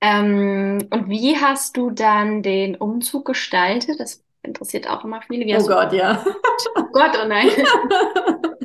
[0.02, 4.00] Ähm, und wie hast du dann den Umzug gestaltet?
[4.00, 5.46] Das interessiert auch immer viele.
[5.46, 6.24] Wie Oh hast du, Gott, ja.
[6.76, 7.50] oh Gott, oh nein.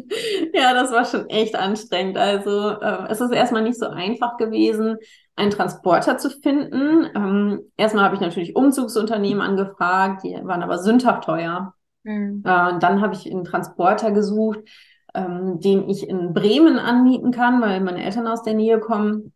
[0.54, 2.18] Ja, das war schon echt anstrengend.
[2.18, 4.96] Also, ähm, es ist erstmal nicht so einfach gewesen,
[5.36, 7.08] einen Transporter zu finden.
[7.14, 11.74] Ähm, erstmal habe ich natürlich Umzugsunternehmen angefragt, die waren aber sündhaft teuer.
[12.04, 12.42] Hm.
[12.44, 14.60] Äh, dann habe ich einen Transporter gesucht,
[15.14, 19.32] ähm, den ich in Bremen anmieten kann, weil meine Eltern aus der Nähe kommen,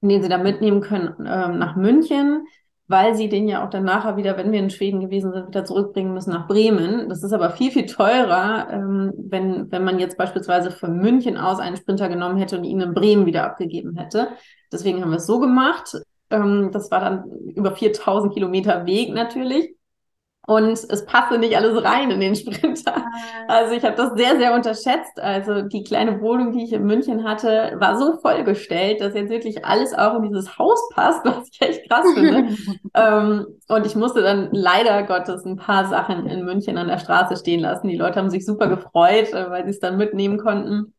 [0.00, 2.46] den sie da mitnehmen können ähm, nach München,
[2.88, 5.64] weil sie den ja auch dann nachher wieder, wenn wir in Schweden gewesen sind, wieder
[5.64, 7.08] zurückbringen müssen nach Bremen.
[7.08, 11.58] Das ist aber viel, viel teurer, ähm, wenn, wenn man jetzt beispielsweise von München aus
[11.58, 14.30] einen Sprinter genommen hätte und ihn in Bremen wieder abgegeben hätte.
[14.70, 15.96] Deswegen haben wir es so gemacht.
[16.30, 19.74] Ähm, das war dann über 4000 Kilometer Weg natürlich.
[20.44, 23.06] Und es passte nicht alles rein in den Sprinter.
[23.46, 25.20] Also ich habe das sehr, sehr unterschätzt.
[25.20, 29.64] Also die kleine Wohnung, die ich in München hatte, war so vollgestellt, dass jetzt wirklich
[29.64, 32.56] alles auch in dieses Haus passt, was ich echt krass finde.
[32.94, 37.36] ähm, und ich musste dann leider Gottes ein paar Sachen in München an der Straße
[37.36, 37.86] stehen lassen.
[37.86, 40.92] Die Leute haben sich super gefreut, äh, weil sie es dann mitnehmen konnten.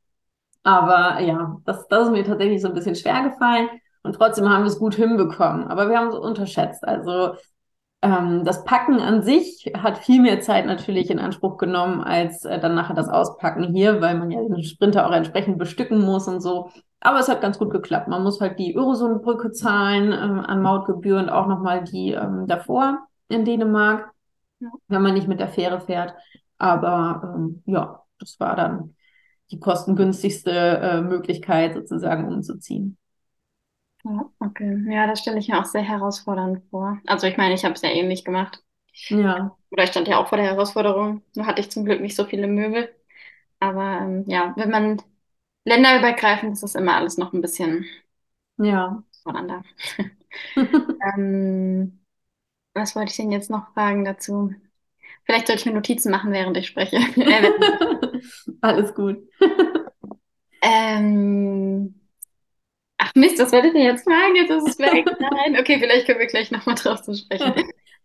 [0.64, 3.68] Aber ja, das, das ist mir tatsächlich so ein bisschen schwer gefallen.
[4.04, 5.68] Und trotzdem haben wir es gut hinbekommen.
[5.68, 6.86] Aber wir haben es unterschätzt.
[6.86, 7.34] Also
[8.04, 12.60] ähm, das Packen an sich hat viel mehr Zeit natürlich in Anspruch genommen, als äh,
[12.60, 16.42] dann nachher das Auspacken hier, weil man ja den Sprinter auch entsprechend bestücken muss und
[16.42, 16.70] so.
[17.00, 18.08] Aber es hat ganz gut geklappt.
[18.08, 23.08] Man muss halt die Öresundbrücke zahlen ähm, an Mautgebühr und auch nochmal die ähm, davor
[23.30, 24.12] in Dänemark,
[24.60, 24.70] Ja.
[24.88, 26.14] wenn man nicht mit der Fähre fährt.
[26.58, 28.96] Aber ähm, ja, das war dann
[29.52, 32.98] die kostengünstigste äh, Möglichkeit sozusagen umzuziehen.
[34.04, 34.84] Ja, okay.
[34.90, 37.00] Ja, das stelle ich mir auch sehr herausfordernd vor.
[37.08, 38.64] Also ich meine, ich habe es ja ähnlich gemacht.
[39.10, 41.24] Ja, Oder ich stand ja auch vor der Herausforderung.
[41.36, 42.94] Nur hatte ich zum Glück nicht so viele Möbel.
[43.60, 45.02] Aber ähm, ja, wenn man
[45.66, 47.86] länderübergreifend ist das immer alles noch ein bisschen
[48.58, 49.04] ja.
[49.24, 49.64] voneinander.
[51.02, 52.00] Ähm,
[52.74, 54.54] was wollte ich denn jetzt noch fragen dazu?
[55.26, 56.98] Vielleicht sollte ich mir Notizen machen, während ich spreche.
[58.62, 59.18] Alles gut.
[60.62, 61.94] ähm,
[63.16, 64.36] Mist, was wollte ich denn jetzt fragen?
[64.36, 65.06] Jetzt ist es weg.
[65.20, 67.54] Nein, okay, vielleicht können wir gleich nochmal drauf zu sprechen.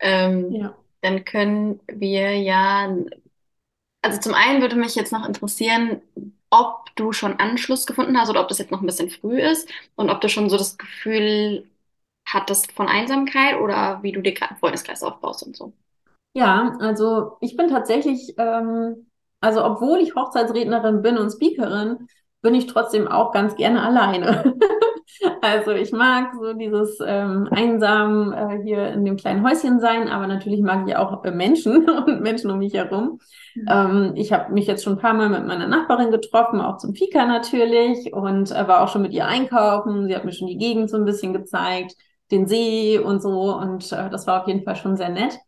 [0.00, 0.74] Ähm, Ja.
[1.02, 2.88] dann können wir ja,
[4.02, 6.00] also zum einen würde mich jetzt noch interessieren,
[6.50, 9.68] ob du schon Anschluss gefunden hast oder ob das jetzt noch ein bisschen früh ist
[9.96, 11.68] und ob du schon so das Gefühl
[12.26, 15.72] hattest von Einsamkeit oder wie du dir gerade einen Freundeskreis aufbaust und so.
[16.34, 19.06] Ja, also ich bin tatsächlich, ähm,
[19.40, 22.08] also obwohl ich Hochzeitsrednerin bin und Speakerin,
[22.42, 24.54] bin ich trotzdem auch ganz gerne alleine.
[25.40, 30.26] Also ich mag so dieses ähm, einsam äh, hier in dem kleinen Häuschen sein, aber
[30.26, 33.20] natürlich mag ich auch äh, Menschen und Menschen um mich herum.
[33.68, 36.94] Ähm, ich habe mich jetzt schon ein paar Mal mit meiner Nachbarin getroffen, auch zum
[36.94, 40.06] Fika natürlich, und äh, war auch schon mit ihr einkaufen.
[40.06, 41.94] Sie hat mir schon die Gegend so ein bisschen gezeigt,
[42.30, 45.38] den See und so, und äh, das war auf jeden Fall schon sehr nett.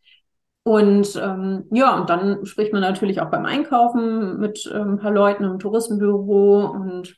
[0.63, 5.11] Und ähm, ja, und dann spricht man natürlich auch beim Einkaufen mit äh, ein paar
[5.11, 7.17] Leuten im Touristenbüro und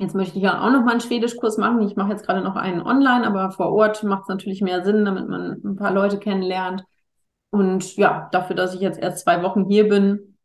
[0.00, 1.82] Jetzt möchte ich ja auch noch mal einen Schwedischkurs machen.
[1.82, 5.04] Ich mache jetzt gerade noch einen online, aber vor Ort macht es natürlich mehr Sinn,
[5.04, 6.84] damit man ein paar Leute kennenlernt.
[7.50, 10.38] Und ja, dafür, dass ich jetzt erst zwei Wochen hier bin,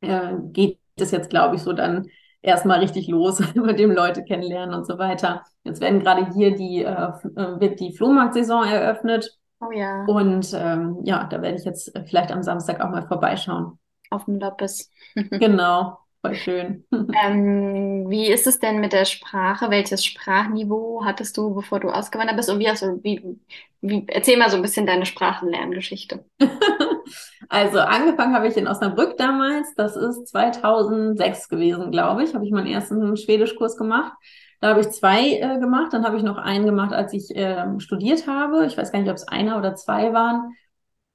[0.00, 2.06] äh, geht es jetzt, glaube ich, so dann
[2.40, 5.42] erstmal richtig los mit dem Leute kennenlernen und so weiter.
[5.64, 9.36] Jetzt werden gerade hier die, äh, äh, wird die Flohmarktsaison eröffnet.
[9.60, 10.04] Oh ja.
[10.04, 13.76] Und ähm, ja, da werde ich jetzt vielleicht am Samstag auch mal vorbeischauen.
[14.08, 14.88] Auf dem Loppes.
[15.14, 15.98] genau.
[16.22, 16.84] Voll schön.
[17.22, 19.70] Ähm, wie ist es denn mit der Sprache?
[19.70, 22.50] Welches Sprachniveau hattest du, bevor du ausgewandert bist?
[22.50, 23.38] Und wie hast du, wie,
[23.80, 26.24] wie, erzähl mal so ein bisschen deine Sprachenlerngeschichte.
[27.48, 29.74] Also angefangen habe ich in Osnabrück damals.
[29.74, 32.32] Das ist 2006 gewesen, glaube ich.
[32.32, 34.12] Habe ich meinen ersten Schwedischkurs gemacht.
[34.60, 35.92] Da habe ich zwei äh, gemacht.
[35.92, 38.66] Dann habe ich noch einen gemacht, als ich äh, studiert habe.
[38.66, 40.54] Ich weiß gar nicht, ob es einer oder zwei waren.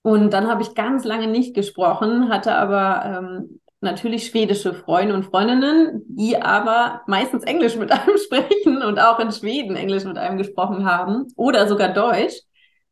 [0.02, 5.24] Und dann habe ich ganz lange nicht gesprochen, hatte aber ähm, natürlich schwedische Freunde und
[5.24, 10.38] Freundinnen, die aber meistens Englisch mit einem sprechen und auch in Schweden Englisch mit einem
[10.38, 12.42] gesprochen haben oder sogar Deutsch.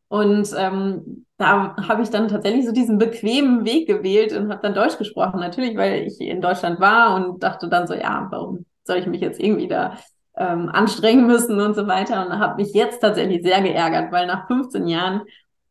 [0.07, 4.73] Und ähm, da habe ich dann tatsächlich so diesen bequemen Weg gewählt und habe dann
[4.75, 5.39] Deutsch gesprochen.
[5.39, 9.21] Natürlich, weil ich in Deutschland war und dachte dann so, ja, warum soll ich mich
[9.21, 9.97] jetzt irgendwie da
[10.37, 12.25] ähm, anstrengen müssen und so weiter.
[12.25, 15.21] Und habe mich jetzt tatsächlich sehr geärgert, weil nach 15 Jahren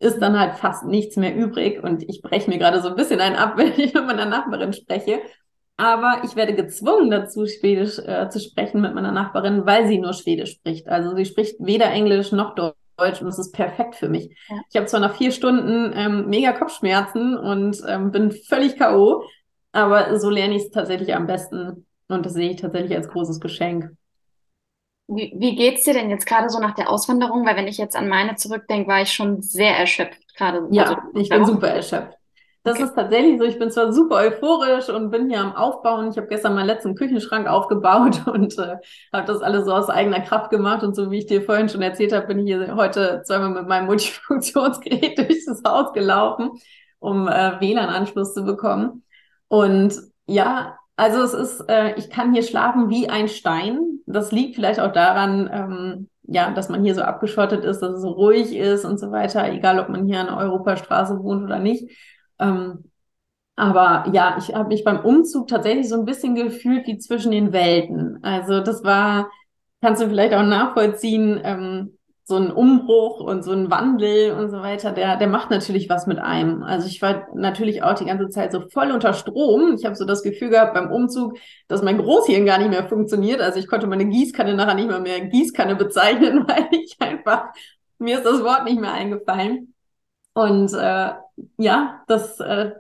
[0.03, 1.83] ist dann halt fast nichts mehr übrig.
[1.83, 4.73] Und ich breche mir gerade so ein bisschen einen ab, wenn ich mit meiner Nachbarin
[4.73, 5.21] spreche.
[5.77, 10.13] Aber ich werde gezwungen dazu, Schwedisch äh, zu sprechen mit meiner Nachbarin, weil sie nur
[10.13, 10.89] Schwedisch spricht.
[10.89, 14.37] Also sie spricht weder Englisch noch Deutsch und das ist perfekt für mich.
[14.49, 14.57] Ja.
[14.71, 19.25] Ich habe zwar nach vier Stunden ähm, mega Kopfschmerzen und ähm, bin völlig K.O.,
[19.73, 23.41] aber so lerne ich es tatsächlich am besten und das sehe ich tatsächlich als großes
[23.41, 23.91] Geschenk.
[25.15, 27.47] Wie, wie geht's dir denn jetzt gerade so nach der Auswanderung?
[27.47, 30.67] Weil wenn ich jetzt an meine zurückdenke, war ich schon sehr erschöpft gerade.
[30.71, 32.19] Ja, also, ich bin super erschöpft.
[32.65, 32.85] Das okay.
[32.85, 33.45] ist tatsächlich so.
[33.45, 36.11] Ich bin zwar super euphorisch und bin hier am Aufbauen.
[36.11, 38.77] Ich habe gestern meinen letzten Küchenschrank aufgebaut und äh,
[39.13, 40.85] habe das alles so aus eigener Kraft gemacht.
[40.85, 43.67] Und so wie ich dir vorhin schon erzählt habe, bin ich hier heute zweimal mit
[43.67, 46.51] meinem Multifunktionsgerät durch das Haus gelaufen,
[47.01, 49.03] um äh, WLAN-Anschluss zu bekommen.
[49.49, 49.95] Und
[50.27, 54.01] ja, also es ist, äh, ich kann hier schlafen wie ein Stein.
[54.07, 58.03] Das liegt vielleicht auch daran, ähm, ja, dass man hier so abgeschottet ist, dass es
[58.03, 61.59] so ruhig ist und so weiter, egal ob man hier an der Europastraße wohnt oder
[61.59, 61.91] nicht.
[62.39, 62.85] Ähm,
[63.57, 67.53] aber ja, ich habe mich beim Umzug tatsächlich so ein bisschen gefühlt wie zwischen den
[67.53, 68.19] Welten.
[68.23, 69.31] Also das war,
[69.81, 74.59] kannst du vielleicht auch nachvollziehen, ähm, so ein Umbruch und so ein Wandel und so
[74.63, 76.63] weiter, der, der macht natürlich was mit einem.
[76.63, 79.75] Also ich war natürlich auch die ganze Zeit so voll unter Strom.
[79.75, 83.41] Ich habe so das Gefühl gehabt beim Umzug, dass mein Großhirn gar nicht mehr funktioniert.
[83.41, 87.47] Also ich konnte meine Gießkanne nachher nicht mal mehr Gießkanne bezeichnen, weil ich einfach,
[87.99, 89.75] mir ist das Wort nicht mehr eingefallen.
[90.35, 91.13] Und äh,
[91.59, 92.73] ja, das, äh,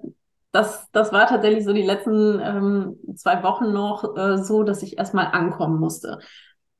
[0.52, 4.98] das, das war tatsächlich so die letzten ähm, zwei Wochen noch äh, so, dass ich
[4.98, 6.20] erstmal ankommen musste.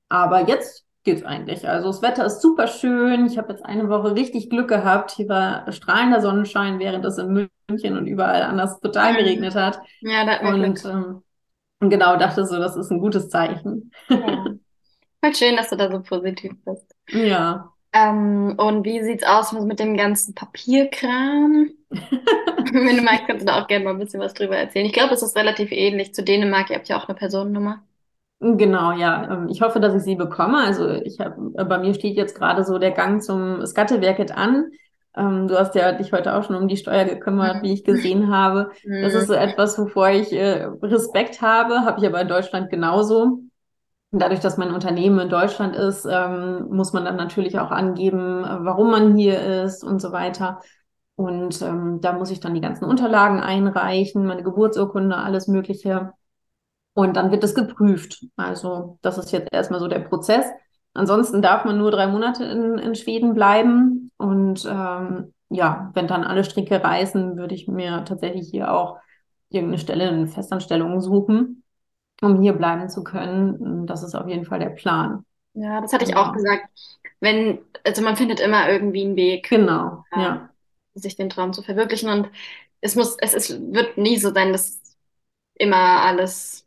[0.09, 1.69] Aber jetzt geht's eigentlich.
[1.69, 3.27] Also das Wetter ist super schön.
[3.27, 5.13] Ich habe jetzt eine Woche richtig Glück gehabt.
[5.13, 9.81] Hier war strahlender Sonnenschein, während es in München und überall anders total geregnet hat.
[10.01, 11.23] Ja, da und ähm,
[11.81, 13.93] genau dachte so, das ist ein gutes Zeichen.
[14.09, 14.47] Ja.
[15.21, 16.95] Voll schön, dass du da so positiv bist.
[17.09, 17.73] Ja.
[17.95, 21.71] Ähm, und wie sieht's aus mit dem ganzen Papierkram?
[21.91, 24.87] Wenn du magst, kannst du da auch gerne mal ein bisschen was drüber erzählen.
[24.87, 26.71] Ich glaube, es ist relativ ähnlich zu Dänemark.
[26.71, 27.83] Ihr habt ja auch eine Personennummer.
[28.45, 29.31] Genau, ja.
[29.31, 30.59] Ähm, ich hoffe, dass ich sie bekomme.
[30.59, 34.67] Also ich habe, äh, bei mir steht jetzt gerade so der Gang zum Skattewerket an.
[35.17, 38.35] Ähm, du hast ja dich heute auch schon um die Steuer gekümmert, wie ich gesehen
[38.35, 38.73] habe.
[39.01, 43.39] Das ist so etwas, wovor ich äh, Respekt habe, habe ich aber in Deutschland genauso.
[44.11, 48.91] Dadurch, dass mein Unternehmen in Deutschland ist, ähm, muss man dann natürlich auch angeben, warum
[48.91, 50.61] man hier ist und so weiter.
[51.15, 56.13] Und ähm, da muss ich dann die ganzen Unterlagen einreichen, meine Geburtsurkunde, alles Mögliche.
[56.95, 58.27] Und dann wird das geprüft.
[58.37, 60.45] Also das ist jetzt erstmal so der Prozess.
[60.95, 64.11] Ansonsten darf man nur drei Monate in, in Schweden bleiben.
[64.19, 68.99] Und ähm, ja, wenn dann alle Stricke reißen, würde ich mir tatsächlich hier auch
[69.49, 71.63] irgendeine Stelle in Festanstellung suchen,
[72.21, 73.87] um hier bleiben zu können.
[73.87, 75.25] Das ist auf jeden Fall der Plan.
[75.55, 76.23] Ja, das hatte ich genau.
[76.23, 76.69] auch gesagt.
[77.21, 79.49] Wenn, also man findet immer irgendwie einen Weg.
[79.49, 80.23] Genau, ja.
[80.23, 80.49] ja.
[80.95, 82.11] sich den Traum zu verwirklichen.
[82.11, 82.31] Und
[82.81, 84.81] es muss, es ist, wird nie so sein, dass
[85.55, 86.62] immer alles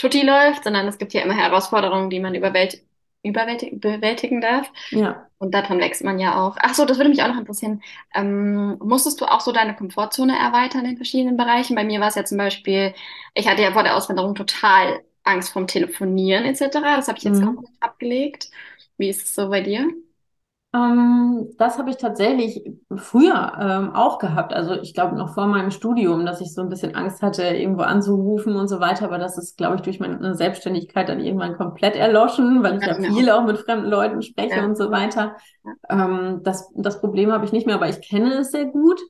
[0.00, 2.84] tutti läuft, sondern es gibt ja immer Herausforderungen, die man überwältigt
[3.22, 4.70] überwältigen, bewältigen darf.
[4.90, 5.26] Ja.
[5.38, 6.56] Und daran wächst man ja auch.
[6.60, 7.82] Ach so, das würde mich auch noch interessieren.
[8.14, 11.74] Ähm, musstest du auch so deine Komfortzone erweitern in verschiedenen Bereichen?
[11.76, 12.94] Bei mir war es ja zum Beispiel,
[13.34, 16.96] ich hatte ja vor der Auswanderung total Angst vom Telefonieren etc.
[16.96, 17.48] Das habe ich jetzt Mhm.
[17.48, 18.50] auch nicht abgelegt.
[18.96, 19.86] Wie ist es so bei dir?
[20.72, 22.62] Ähm, das habe ich tatsächlich
[22.96, 24.52] früher ähm, auch gehabt.
[24.52, 27.82] Also ich glaube noch vor meinem Studium, dass ich so ein bisschen Angst hatte, irgendwo
[27.82, 29.06] anzurufen und so weiter.
[29.06, 32.92] Aber das ist, glaube ich, durch meine Selbstständigkeit dann irgendwann komplett erloschen, weil ich Ja,
[32.92, 34.64] ja mir viel auch mit fremden Leuten spreche Ja.
[34.64, 35.36] und so weiter.
[35.88, 39.00] Ähm, das, das Problem habe ich nicht mehr, aber ich kenne es sehr gut.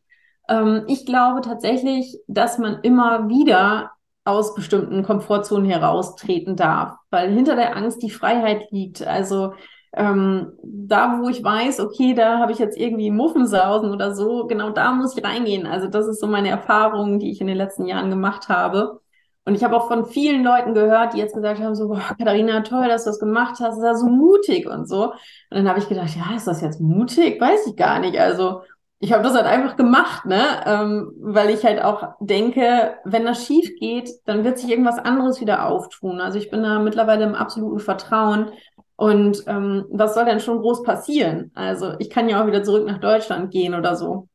[0.49, 3.91] Ähm, ich glaube tatsächlich, dass man immer wieder
[4.25, 9.03] aus bestimmten Komfortzonen heraustreten darf, weil hinter der Angst die Freiheit liegt.
[9.07, 9.53] Also
[9.93, 14.71] ähm, da, wo ich weiß, okay, da habe ich jetzt irgendwie Muffensausen oder so, genau
[14.71, 15.67] da muss ich reingehen.
[15.67, 19.01] Also das ist so meine Erfahrung, die ich in den letzten Jahren gemacht habe.
[19.45, 22.61] Und ich habe auch von vielen Leuten gehört, die jetzt gesagt haben, so, boah, Katharina,
[22.61, 25.07] toll, dass du das gemacht hast, das ist ja so mutig und so.
[25.07, 25.15] Und
[25.51, 27.41] dann habe ich gedacht, ja, ist das jetzt mutig?
[27.41, 28.19] Weiß ich gar nicht.
[28.21, 28.63] Also
[29.03, 30.43] ich habe das halt einfach gemacht, ne?
[30.67, 35.41] Ähm, weil ich halt auch denke, wenn das schief geht, dann wird sich irgendwas anderes
[35.41, 36.21] wieder auftun.
[36.21, 38.51] Also ich bin da mittlerweile im absoluten Vertrauen.
[39.01, 41.53] Und ähm, was soll denn schon groß passieren?
[41.55, 44.29] Also ich kann ja auch wieder zurück nach Deutschland gehen oder so.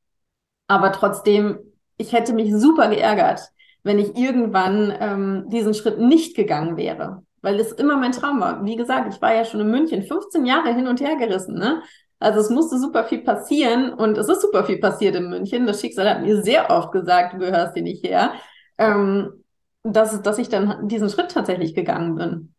[0.65, 1.60] Aber trotzdem,
[1.97, 3.41] ich hätte mich super geärgert,
[3.84, 7.21] wenn ich irgendwann ähm, diesen Schritt nicht gegangen wäre.
[7.43, 8.65] Weil es immer mein Traum war.
[8.65, 11.84] Wie gesagt, ich war ja schon in München 15 Jahre hin und her gerissen, ne?
[12.17, 15.67] Also es musste super viel passieren und es ist super viel passiert in München.
[15.67, 18.34] Das Schicksal hat mir sehr oft gesagt, du gehörst hier nicht her,
[18.80, 19.43] ähm,
[19.84, 22.56] dass, dass ich dann diesen Schritt tatsächlich gegangen bin.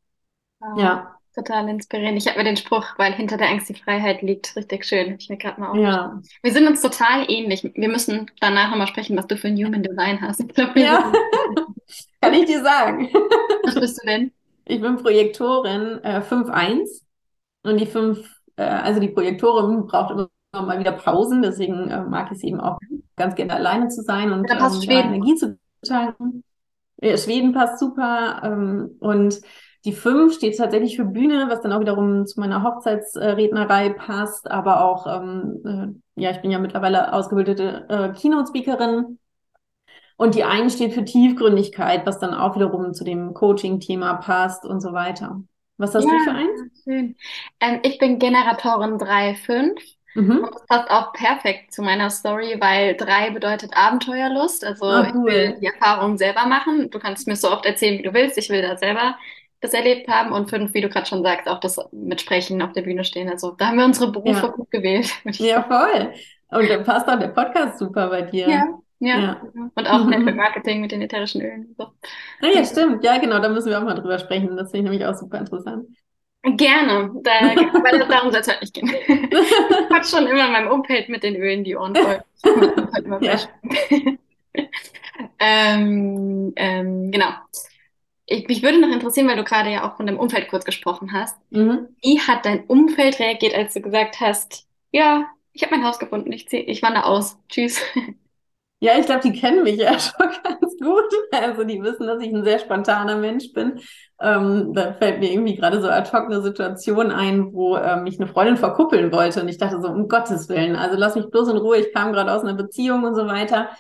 [0.61, 0.79] Wow.
[0.79, 1.16] Ja.
[1.37, 2.17] Total inspirierend.
[2.17, 5.07] Ich habe mir den Spruch, weil hinter der Angst die Freiheit liegt, richtig schön.
[5.11, 6.07] Habe ich mir gerade mal Ja.
[6.07, 6.23] aufgeschrieben.
[6.43, 7.63] Wir sind uns total ähnlich.
[7.75, 10.41] Wir müssen danach nochmal sprechen, was du für ein Human Design hast.
[10.41, 11.13] Ich glaube, wir Ja.
[12.23, 13.11] Kann ich dir sagen.
[13.65, 14.33] was bist du denn?
[14.65, 17.03] Ich bin Projektorin äh, 5.1
[17.63, 22.29] und die 5, äh, also die Projektorin braucht immer mal wieder Pausen, deswegen äh, mag
[22.33, 22.79] ich es eben auch
[23.17, 25.15] ganz gerne alleine zu sein und Da passt ähm, Schweden.
[25.15, 26.43] Energie zu tanken.
[27.03, 29.39] Ja, Schweden passt super ähm, und
[29.87, 34.85] die 5 steht tatsächlich für Bühne, was dann auch wiederum zu meiner Hochzeitsrednerei passt, aber
[34.85, 39.19] auch, ähm, äh, ja, ich bin ja mittlerweile ausgebildete äh, Keynote-Speakerin
[40.17, 44.81] und die 1 steht für Tiefgründigkeit, was dann auch wiederum zu dem Coaching-Thema passt und
[44.81, 45.43] so weiter.
[45.79, 46.61] Was hast Ja, du für eins?
[46.85, 47.17] schön.
[47.61, 49.81] Ähm, ich bin Generatorin 3.5
[50.15, 50.43] Mhm.
[50.43, 54.65] und das passt auch perfekt zu meiner Story, weil 3 bedeutet Abenteuerlust.
[54.65, 55.61] Also Ah, ich will cool.
[55.61, 56.91] die Erfahrung selber machen.
[56.91, 58.37] Du kannst mir so oft erzählen, wie du willst.
[58.39, 59.17] Ich will da selber
[59.61, 60.33] das erlebt haben.
[60.33, 63.29] Und 5, wie du gerade schon sagst, auch das mit Sprechen auf der Bühne stehen.
[63.29, 64.49] Also da haben wir unsere Berufe Ja.
[64.49, 66.13] gut gewählt, Ja, voll.
[66.51, 68.49] Und dann passt auch der Podcast super bei dir.
[68.49, 68.67] Ja,
[68.99, 69.19] ja.
[69.19, 69.41] Ja.
[69.75, 71.67] Und auch Network Marketing mit den ätherischen Ölen.
[71.67, 71.85] und So.
[72.41, 73.05] Ah, ja, stimmt.
[73.05, 74.57] Ja, genau, da müssen wir auch mal drüber sprechen.
[74.57, 75.87] Das finde ich nämlich auch super interessant.
[76.43, 77.31] Gerne, da,
[77.83, 78.89] weil darum soll es heute nicht gehen.
[78.89, 82.21] Ich quatsch schon immer in meinem Umfeld mit den Ölen die Ohren voll.
[82.77, 83.37] Das halt immer Ja.
[85.39, 87.31] Ähm, ähm, genau.
[88.27, 91.13] Ich, mich würde noch interessieren, weil du gerade ja auch von deinem Umfeld kurz gesprochen
[91.13, 91.37] hast.
[91.51, 91.89] Mhm.
[92.03, 96.33] Wie hat dein Umfeld reagiert, als du gesagt hast, ja, ich habe mein Haus gefunden,
[96.33, 97.39] ich zieh, ich wandere aus.
[97.49, 97.81] Tschüss.
[98.79, 101.05] Ja, ich glaube, die kennen mich ja schon ganz gut.
[101.33, 103.81] Also die wissen, dass ich ein sehr spontaner Mensch bin.
[104.21, 108.21] Ähm, da fällt mir irgendwie gerade so ad hoc eine Situation ein, wo ähm, mich
[108.21, 109.41] eine Freundin verkuppeln wollte.
[109.41, 111.79] Und ich dachte so, um Gottes Willen, also lass mich bloß in Ruhe.
[111.79, 113.71] Ich kam gerade aus einer Beziehung und so weiter.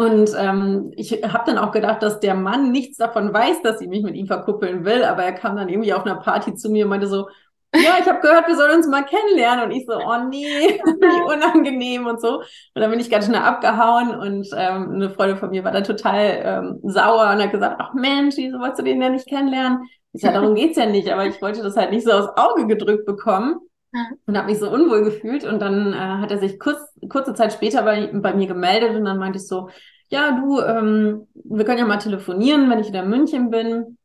[0.00, 3.86] Und ähm, ich habe dann auch gedacht, dass der Mann nichts davon weiß, dass sie
[3.86, 5.04] mich mit ihm verkuppeln will.
[5.04, 7.28] Aber er kam dann irgendwie auf einer Party zu mir und meinte so,
[7.74, 9.66] ja, ich habe gehört, wir sollen uns mal kennenlernen.
[9.66, 10.46] Und ich so, oh nee,
[10.84, 12.38] wie unangenehm und so.
[12.38, 15.84] Und dann bin ich ganz schnell abgehauen und ähm, eine Freundin von mir war dann
[15.84, 19.86] total ähm, sauer und hat gesagt, ach Mensch, wieso wolltest du den denn nicht kennenlernen?
[20.14, 22.66] Ich sage, darum geht's ja nicht, aber ich wollte das halt nicht so aufs Auge
[22.66, 23.60] gedrückt bekommen
[24.26, 25.44] und habe mich so unwohl gefühlt.
[25.44, 29.04] Und dann äh, hat er sich kurz, kurze Zeit später bei, bei mir gemeldet und
[29.04, 29.68] dann meinte ich so,
[30.08, 33.96] ja, du, ähm, wir können ja mal telefonieren, wenn ich wieder in München bin.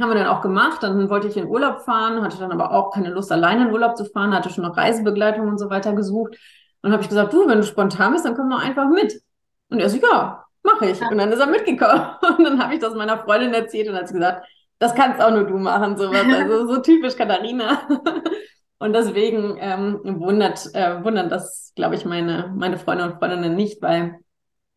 [0.00, 0.82] Haben wir dann auch gemacht.
[0.82, 3.96] Dann wollte ich in Urlaub fahren, hatte dann aber auch keine Lust, alleine in Urlaub
[3.96, 6.36] zu fahren, hatte schon noch Reisebegleitung und so weiter gesucht.
[6.82, 9.22] Und habe ich gesagt, du, wenn du spontan bist, dann komm doch einfach mit.
[9.68, 11.00] Und er so, ja, mache ich.
[11.00, 12.02] Und dann ist er mitgekommen.
[12.36, 14.46] Und dann habe ich das meiner Freundin erzählt und hat sie gesagt,
[14.78, 16.24] das kannst auch nur du machen, sowas.
[16.34, 17.88] Also so typisch Katharina.
[18.78, 23.80] Und deswegen ähm, wundert, äh, wundert das, glaube ich, meine, meine Freunde und Freundinnen nicht,
[23.82, 24.18] weil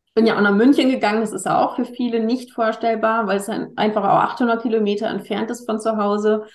[0.08, 1.22] ich bin ja auch nach München gegangen.
[1.22, 5.08] Das ist ja auch für viele nicht vorstellbar, weil es ein, einfach auch 800 Kilometer
[5.08, 6.45] entfernt ist von zu Hause.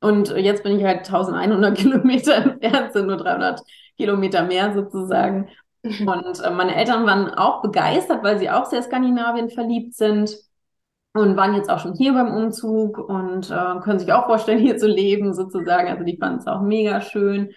[0.00, 3.62] Und jetzt bin ich halt 1100 Kilometer entfernt, sind nur 300
[3.96, 5.48] Kilometer mehr sozusagen.
[5.82, 10.36] Und äh, meine Eltern waren auch begeistert, weil sie auch sehr Skandinavien verliebt sind
[11.12, 14.76] und waren jetzt auch schon hier beim Umzug und äh, können sich auch vorstellen, hier
[14.76, 15.88] zu leben sozusagen.
[15.88, 17.50] Also die fanden es auch mega schön.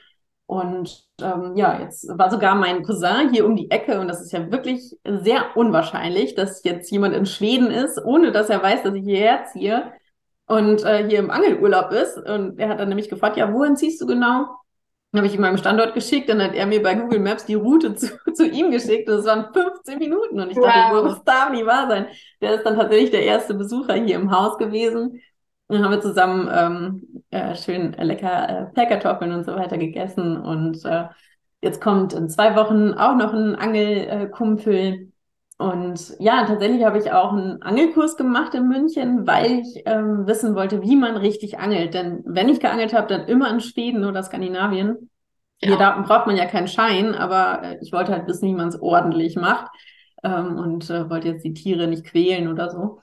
[0.46, 4.34] Und ähm, ja, jetzt war sogar mein Cousin hier um die Ecke und das ist
[4.34, 8.94] ja wirklich sehr unwahrscheinlich, dass jetzt jemand in Schweden ist, ohne dass er weiß, dass
[8.94, 9.94] ich hierher ziehe
[10.48, 12.18] und äh, hier im Angelurlaub ist.
[12.18, 14.48] Und er hat dann nämlich gefragt, ja, wohin ziehst du genau?
[15.14, 17.54] Dann habe ich ihm meinen Standort geschickt, dann hat er mir bei Google Maps die
[17.54, 21.04] Route zu, zu ihm geschickt und es waren 15 Minuten und ich dachte, wow.
[21.04, 22.08] das darf nicht wahr sein.
[22.42, 25.22] Der ist dann tatsächlich der erste Besucher hier im Haus gewesen.
[25.68, 30.84] Dann haben wir zusammen ähm, äh, schön lecker äh, Pellkartoffeln und so weiter gegessen und
[30.84, 31.06] äh,
[31.62, 35.13] jetzt kommt in zwei Wochen auch noch ein Angelkumpel
[35.58, 40.56] und ja, tatsächlich habe ich auch einen Angelkurs gemacht in München, weil ich ähm, wissen
[40.56, 41.94] wollte, wie man richtig angelt.
[41.94, 45.10] Denn wenn ich geangelt habe, dann immer in Schweden oder Skandinavien.
[45.62, 45.70] Ja.
[45.70, 48.70] Hier da braucht man ja keinen Schein, aber äh, ich wollte halt wissen, wie man
[48.70, 49.72] es ordentlich macht
[50.24, 53.00] ähm, und äh, wollte jetzt die Tiere nicht quälen oder so.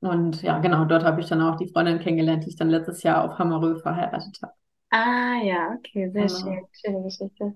[0.00, 3.02] Und ja, genau, dort habe ich dann auch die Freundin kennengelernt, die ich dann letztes
[3.02, 4.52] Jahr auf Hammerö verheiratet habe.
[4.90, 6.38] Ah ja, okay, sehr genau.
[6.38, 6.66] schön.
[6.72, 7.54] Schöne Geschichte.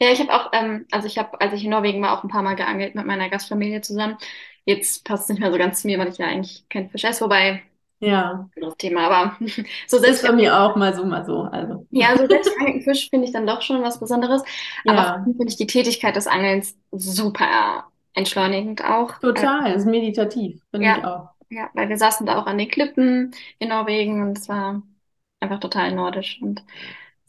[0.00, 2.30] Ja, ich habe auch, ähm, also ich habe, als ich in Norwegen war, auch ein
[2.30, 4.16] paar Mal geangelt mit meiner Gastfamilie zusammen.
[4.64, 7.04] Jetzt passt es nicht mehr so ganz zu mir, weil ich ja eigentlich kein Fisch
[7.04, 7.62] esse, wobei
[8.00, 8.48] ja.
[8.54, 9.36] Anderes Thema, aber
[9.86, 10.22] so selbst.
[10.22, 11.42] Ist bei mir auch mal so, mal so.
[11.42, 11.86] Also.
[11.90, 12.52] Ja, so selbst
[12.84, 14.42] Fisch finde ich dann doch schon was Besonderes.
[14.86, 15.22] Aber ja.
[15.24, 19.18] finde ich die Tätigkeit des Angelns super entschleunigend auch.
[19.18, 21.28] Total, ist meditativ, finde ja, ich auch.
[21.50, 24.82] Ja, weil wir saßen da auch an den Klippen in Norwegen und es war
[25.40, 26.62] einfach total nordisch und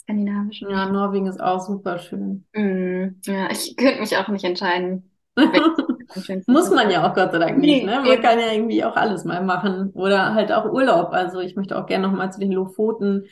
[0.10, 0.62] skandinavisch.
[0.62, 2.45] Ja, Norwegen ist auch super schön.
[2.53, 5.12] Mm, ja, ich könnte mich auch nicht entscheiden.
[6.47, 7.86] Muss man ja auch Gott sei Dank nicht.
[7.86, 8.01] Ne?
[8.03, 9.91] Man kann ja irgendwie auch alles mal machen.
[9.93, 11.12] Oder halt auch Urlaub.
[11.12, 13.26] Also ich möchte auch gerne nochmal zu den Lofoten.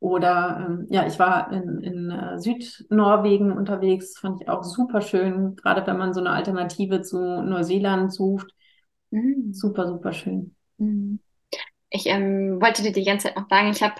[0.00, 5.56] Oder ähm, ja, ich war in, in äh, Südnorwegen unterwegs, fand ich auch super schön,
[5.56, 8.48] gerade wenn man so eine Alternative zu Neuseeland sucht.
[9.10, 9.54] Mhm.
[9.54, 10.54] Super, super schön.
[10.76, 11.20] Mhm.
[11.88, 13.94] Ich ähm, wollte dir die ganze Zeit noch sagen, ich habe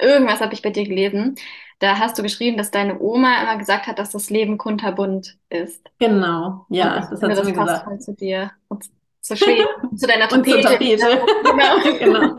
[0.00, 1.36] irgendwas habe ich bei dir gelesen.
[1.78, 5.84] Da hast du geschrieben, dass deine Oma immer gesagt hat, dass das Leben kunterbunt ist.
[5.98, 7.84] Genau, ja, das hat sie mir gesagt.
[7.84, 8.84] Voll zu dir und
[9.20, 9.66] zu Schweden,
[9.96, 10.56] zu deiner Tapete.
[10.56, 11.06] Und zur Tapete.
[11.98, 12.34] genau.
[12.34, 12.36] genau.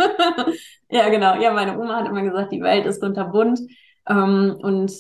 [0.89, 1.41] Ja, genau.
[1.41, 3.59] Ja, meine Oma hat immer gesagt, die Welt ist kunterbunt.
[4.07, 4.91] Ähm, und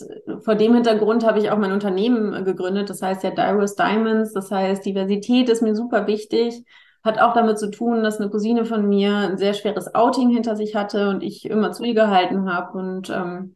[0.43, 2.89] vor dem Hintergrund habe ich auch mein Unternehmen gegründet.
[2.89, 4.33] Das heißt ja Diros Diamonds.
[4.33, 6.63] Das heißt, Diversität ist mir super wichtig.
[7.03, 10.55] Hat auch damit zu tun, dass eine Cousine von mir ein sehr schweres Outing hinter
[10.55, 13.55] sich hatte und ich immer zu ihr gehalten habe und, ähm,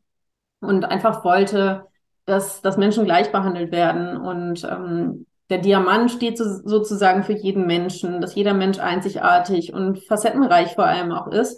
[0.59, 1.85] und einfach wollte,
[2.25, 4.17] dass, dass Menschen gleich behandelt werden.
[4.17, 10.03] Und ähm, der Diamant steht so, sozusagen für jeden Menschen, dass jeder Mensch einzigartig und
[10.03, 11.57] facettenreich vor allem auch ist.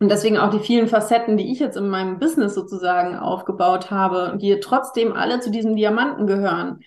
[0.00, 4.38] Und deswegen auch die vielen Facetten, die ich jetzt in meinem Business sozusagen aufgebaut habe,
[4.40, 6.80] die trotzdem alle zu diesem Diamanten gehören.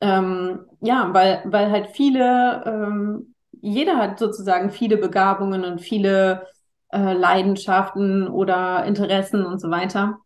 [0.00, 6.46] Ähm, ja, weil, weil halt viele ähm, jeder hat sozusagen viele Begabungen und viele
[6.92, 10.18] äh, Leidenschaften oder Interessen und so weiter.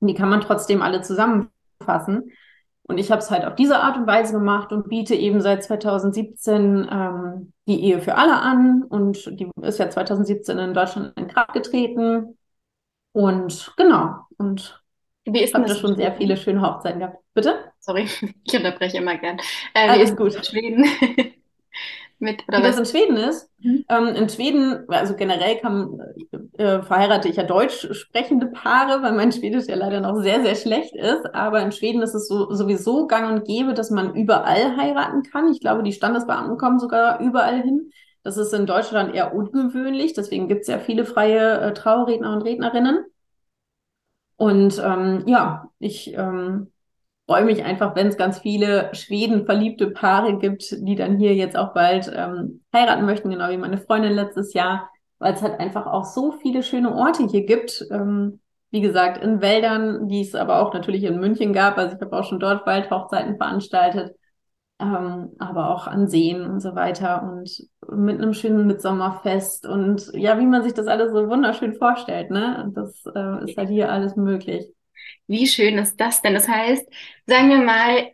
[0.00, 2.30] Und die kann man trotzdem alle zusammenfassen.
[2.82, 5.62] Und ich habe es halt auf diese Art und Weise gemacht und biete eben seit
[5.62, 8.82] 2017 ähm, die Ehe für alle an.
[8.82, 12.36] Und die ist ja 2017 in Deutschland in Kraft getreten.
[13.12, 14.26] Und genau.
[14.38, 14.82] Und
[15.24, 17.18] ich habe da schon sehr viele schöne Hochzeiten gehabt.
[17.34, 17.54] Bitte?
[17.78, 18.08] Sorry,
[18.44, 19.38] ich unterbreche immer gern.
[19.74, 20.44] Äh, Alles gut.
[20.44, 20.84] Schweden.
[22.20, 22.76] mit oder Wie was?
[22.76, 23.50] das in Schweden ist?
[23.60, 23.84] Mhm.
[23.88, 25.98] Ähm, in Schweden, also generell kann,
[26.58, 30.54] äh, verheirate ich ja deutsch sprechende Paare, weil mein Schwedisch ja leider noch sehr, sehr
[30.54, 31.34] schlecht ist.
[31.34, 35.50] Aber in Schweden ist es so, sowieso gang und gäbe, dass man überall heiraten kann.
[35.50, 37.90] Ich glaube, die Standesbeamten kommen sogar überall hin.
[38.22, 40.12] Das ist in Deutschland eher ungewöhnlich.
[40.12, 43.04] Deswegen gibt es ja viele freie äh, Trauerredner und Rednerinnen.
[44.36, 46.70] Und ähm, ja, ich ähm,
[47.30, 51.56] freue mich einfach, wenn es ganz viele Schweden verliebte Paare gibt, die dann hier jetzt
[51.56, 55.86] auch bald ähm, heiraten möchten, genau wie meine Freundin letztes Jahr, weil es halt einfach
[55.86, 57.86] auch so viele schöne Orte hier gibt.
[57.92, 58.40] Ähm,
[58.72, 61.78] wie gesagt, in Wäldern, die es aber auch natürlich in München gab.
[61.78, 64.16] Also ich habe auch schon dort Waldhochzeiten veranstaltet,
[64.80, 67.48] ähm, aber auch an Seen und so weiter und
[67.92, 72.72] mit einem schönen Mitsommerfest und ja, wie man sich das alles so wunderschön vorstellt, ne?
[72.74, 74.66] Das äh, ist halt hier alles möglich.
[75.30, 76.34] Wie schön ist das denn?
[76.34, 76.88] Das heißt,
[77.24, 78.10] sagen wir mal,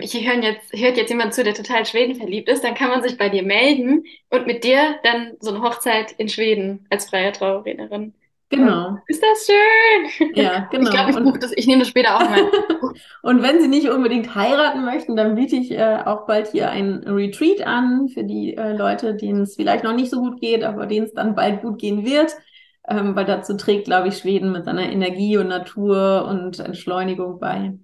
[0.00, 3.02] ich höre jetzt, hört jetzt jemand zu, der total Schweden verliebt ist, dann kann man
[3.02, 7.32] sich bei dir melden und mit dir dann so eine Hochzeit in Schweden als freie
[7.32, 8.14] Trauerrednerin.
[8.48, 8.96] Genau.
[9.08, 10.32] Ist das schön?
[10.34, 10.84] Ja, genau.
[10.84, 12.50] Ich glaube, ich buche das, ich nehme das später auch mal.
[13.22, 17.04] und wenn Sie nicht unbedingt heiraten möchten, dann biete ich äh, auch bald hier ein
[17.06, 20.86] Retreat an für die äh, Leute, denen es vielleicht noch nicht so gut geht, aber
[20.86, 22.34] denen es dann bald gut gehen wird
[22.88, 27.78] ähm, weil dazu trägt, glaube ich, Schweden mit seiner Energie und Natur und Entschleunigung bei.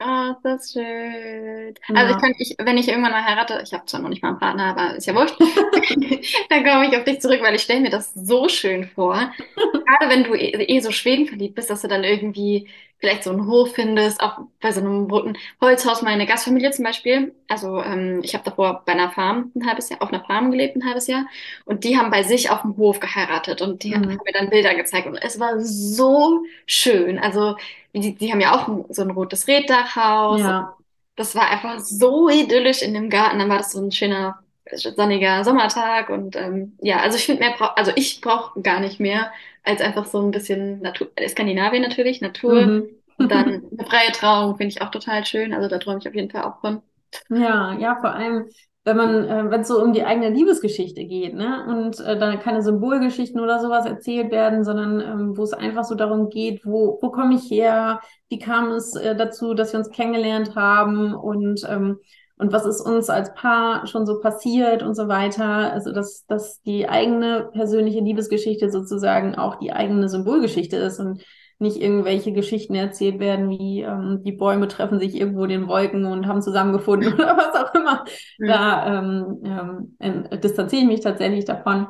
[0.00, 1.74] Oh, ist das schön.
[1.92, 2.20] Also ich Ja.
[2.20, 4.66] kann, ich, wenn ich irgendwann mal heirate, ich habe zwar noch nicht mal einen Partner,
[4.66, 5.34] aber ist ja wurscht,
[6.50, 9.32] dann komme ich auf dich zurück, weil ich stelle mir das so schön vor.
[9.86, 12.68] Gerade wenn du eh, eh so Schweden verliebt bist, dass du dann irgendwie
[12.98, 16.02] vielleicht so einen Hof findest, auch bei so einem roten Holzhaus.
[16.02, 20.02] Meine Gastfamilie zum Beispiel, also ähm, ich habe davor bei einer Farm ein halbes Jahr,
[20.02, 21.26] auf einer Farm gelebt ein halbes Jahr
[21.64, 24.18] und die haben bei sich auf dem Hof geheiratet und die haben Mhm.
[24.24, 27.18] mir dann Bilder gezeigt und es war so schön.
[27.18, 27.56] Also
[27.94, 30.42] die, die haben ja auch so ein rotes Reetdachhaus.
[30.42, 30.76] Ja.
[31.16, 33.38] Das war einfach so idyllisch in dem Garten.
[33.38, 34.38] Dann war das so ein schöner
[34.72, 39.00] sonniger Sommertag und ähm, ja, also ich finde mehr, brauch, also ich brauche gar nicht
[39.00, 39.32] mehr
[39.68, 42.88] als einfach so ein bisschen Natur, äh, Skandinavien natürlich, Natur Mhm.
[43.18, 43.46] und dann
[43.78, 45.52] eine freie Trauung finde ich auch total schön.
[45.54, 46.82] Also da träume ich auf jeden Fall auch von.
[47.30, 48.46] Ja, ja, vor allem,
[48.84, 51.66] wenn man, äh, wenn es so um die eigene Liebesgeschichte geht, ne?
[51.68, 55.94] Und äh, dann keine Symbolgeschichten oder sowas erzählt werden, sondern ähm, wo es einfach so
[55.94, 58.00] darum geht, wo, wo komme ich her?
[58.30, 61.14] Wie kam es äh, dazu, dass wir uns kennengelernt haben?
[61.14, 61.98] Und, ähm,
[62.38, 65.72] und was ist uns als Paar schon so passiert und so weiter?
[65.72, 71.22] Also, dass, dass die eigene persönliche Liebesgeschichte sozusagen auch die eigene Symbolgeschichte ist und
[71.58, 76.06] nicht irgendwelche Geschichten erzählt werden, wie ähm, die Bäume treffen sich irgendwo in den Wolken
[76.06, 78.04] und haben zusammengefunden oder was auch immer.
[78.38, 81.88] Da ähm, ähm, distanziere ich mich tatsächlich davon.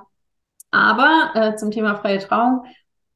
[0.71, 2.65] Aber äh, zum Thema freie Trauung,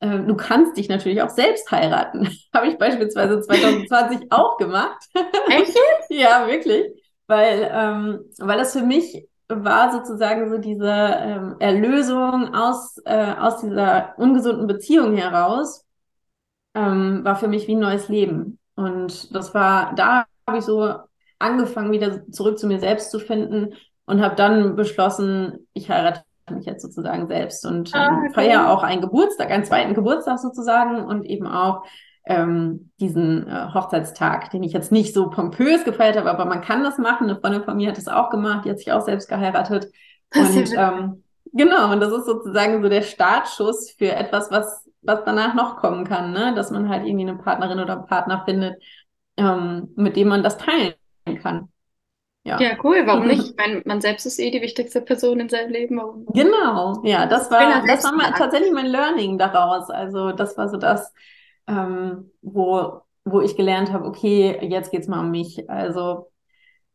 [0.00, 2.28] äh, du kannst dich natürlich auch selbst heiraten.
[2.54, 5.02] Habe ich beispielsweise 2020 auch gemacht.
[5.48, 5.74] Echt?
[6.10, 7.01] Ja, wirklich.
[7.26, 13.60] Weil, ähm, weil das für mich war sozusagen so diese ähm, Erlösung aus, äh, aus
[13.60, 15.84] dieser ungesunden Beziehung heraus
[16.74, 18.58] ähm, war für mich wie ein neues Leben.
[18.74, 20.94] Und das war, da habe ich so
[21.38, 23.74] angefangen, wieder zurück zu mir selbst zu finden
[24.06, 28.82] und habe dann beschlossen, ich heirate mich jetzt sozusagen selbst und Ah, ähm, feiere auch
[28.82, 31.84] einen Geburtstag, einen zweiten Geburtstag sozusagen und eben auch
[32.24, 36.84] ähm, diesen äh, Hochzeitstag, den ich jetzt nicht so pompös gefeiert habe, aber man kann
[36.84, 37.28] das machen.
[37.28, 39.88] Eine Freundin von mir hat das auch gemacht, die hat sich auch selbst geheiratet.
[40.34, 45.54] Und ähm, genau, und das ist sozusagen so der Startschuss für etwas, was, was danach
[45.54, 46.54] noch kommen kann, ne?
[46.54, 48.82] Dass man halt irgendwie eine Partnerin oder einen Partner findet,
[49.36, 50.94] ähm, mit dem man das teilen
[51.42, 51.68] kann.
[52.44, 52.60] Ja.
[52.60, 53.50] Ja, cool, warum nicht?
[53.50, 55.96] Ich meine, man selbst ist eh die wichtigste Person in seinem Leben.
[55.98, 56.26] Warum?
[56.26, 59.90] Genau, ja, das war, das war mal, tatsächlich mein Learning daraus.
[59.90, 61.12] Also das war so das,
[61.66, 65.68] ähm, wo, wo ich gelernt habe, okay, jetzt geht's mal um mich.
[65.70, 66.30] Also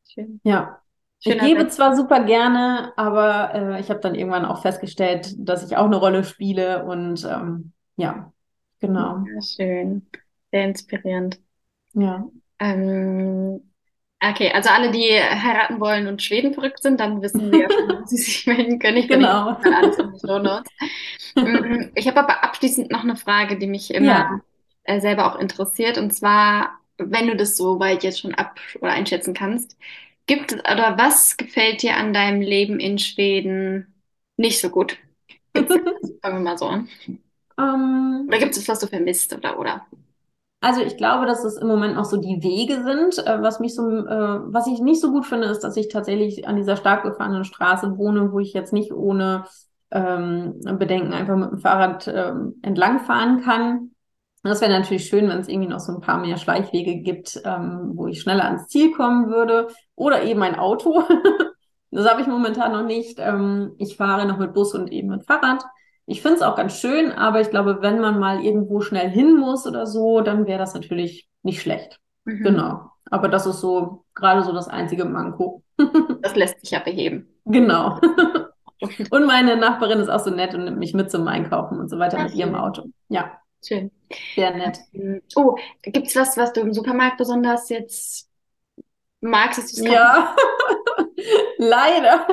[0.03, 0.41] Schön.
[0.43, 0.81] ja,
[1.23, 1.77] ich Schöner gebe Selbst.
[1.77, 5.97] zwar super gerne, aber äh, ich habe dann irgendwann auch festgestellt, dass ich auch eine
[5.97, 8.31] Rolle spiele und ähm, ja,
[8.79, 10.09] genau, Ja, schön.
[10.51, 11.39] Sehr inspirierend.
[11.93, 12.29] ja.
[12.59, 13.61] Ähm,
[14.21, 18.17] okay, also alle, die heiraten wollen und Schweden verrückt sind, dann wissen schon, wo sie
[18.17, 18.97] sich melden können.
[18.97, 19.57] Ich Genau.
[19.97, 20.71] den Shownotes.
[21.41, 24.41] Mm, Ich habe aber abschließend noch eine Frage, die mich immer Ja.
[24.87, 25.97] Äh, selber auch interessiert.
[25.97, 29.77] Und zwar, wenn du das so weit jetzt schon ab oder einschätzen kannst,
[30.27, 33.95] gibt es oder was gefällt dir an deinem Leben in Schweden
[34.37, 34.97] nicht so gut?
[36.21, 36.89] Fangen wir mal so an.
[37.59, 39.85] Ähm, Oder gibt es was du vermisst oder oder?
[40.59, 43.19] Also ich glaube, dass es im Moment noch so die Wege sind.
[43.25, 46.47] Äh, was mich so, äh, was ich nicht so gut finde, ist, dass ich tatsächlich
[46.47, 49.45] an dieser stark befahrenen Straße wohne, wo ich jetzt nicht ohne
[49.91, 53.91] ähm, Bedenken einfach mit dem Fahrrad ähm, entlangfahren kann.
[54.43, 57.91] Das wäre natürlich schön, wenn es irgendwie noch so ein paar mehr Schleichwege gibt, ähm,
[57.95, 59.67] wo ich schneller ans Ziel kommen würde.
[59.95, 61.03] Oder eben ein Auto.
[61.89, 63.17] Das habe ich momentan noch nicht.
[63.17, 65.63] Ähm, ich fahre noch mit Bus und eben mit Fahrrad.
[66.05, 69.35] Ich finde es auch ganz schön, aber ich glaube, wenn man mal irgendwo schnell hin
[69.37, 71.99] muss oder so, dann wäre das natürlich nicht schlecht.
[72.25, 72.43] Mhm.
[72.43, 72.91] Genau.
[73.09, 75.63] Aber das ist so gerade so das einzige Manko.
[76.21, 77.27] Das lässt sich ja beheben.
[77.45, 77.99] Genau.
[79.11, 81.97] Und meine Nachbarin ist auch so nett und nimmt mich mit zum Einkaufen und so
[81.97, 82.53] weiter Ach, mit ihrem.
[82.53, 82.83] Auto.
[83.09, 83.31] Ja,
[83.65, 83.91] Schön.
[84.35, 84.79] sehr nett.
[85.35, 88.29] Oh, gibt's was, was du im Supermarkt besonders jetzt
[89.21, 90.35] magst, dass es Ja,
[91.57, 92.27] leider.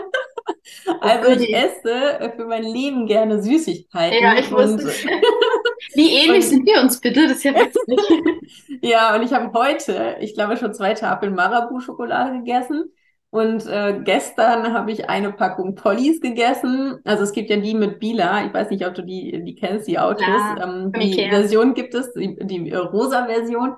[1.01, 1.45] Also Okay.
[1.45, 5.05] ich esse für mein Leben gerne Süßigkeiten Ja, ich wusste es.
[5.95, 7.27] Wie ähnlich Und- sind wir uns bitte?
[7.29, 7.99] Das ist ja witzig.
[8.83, 12.93] Ja, und ich habe heute, ich glaube, schon zwei Tafeln Marabu-Schokolade gegessen.
[13.35, 17.01] Und äh, gestern habe ich eine Packung Pollis gegessen.
[17.05, 18.47] Also es gibt ja die mit Bila.
[18.47, 20.25] Ich weiß nicht, ob du die, die kennst, die Autos.
[20.25, 21.31] Klar, Ähm, die Ikea.
[21.31, 23.75] Version gibt es, die, die äh, rosa Version.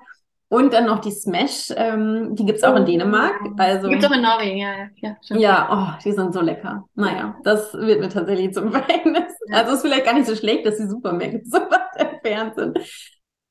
[0.49, 3.33] Und dann noch die Smash, ähm, die gibt es auch in Dänemark.
[3.57, 5.17] Also Gibt's auch in Norwegen, ja, ja.
[5.23, 6.85] Ja, ja, oh, die sind so lecker.
[6.93, 9.33] Naja, das wird mir tatsächlich zum Verhängnis.
[9.49, 9.57] Ja.
[9.57, 12.79] Also es ist vielleicht gar nicht so schlecht, dass die Supermärkte so weit entfernt sind,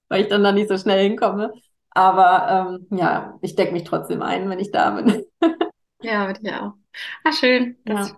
[0.09, 1.53] weil ich dann da nicht so schnell hinkomme.
[1.91, 5.25] Aber ähm, ja, ich decke mich trotzdem ein, wenn ich da bin.
[6.03, 6.75] Ja, würde ich auch.
[7.25, 7.77] Ah, schön.
[7.85, 8.15] Das,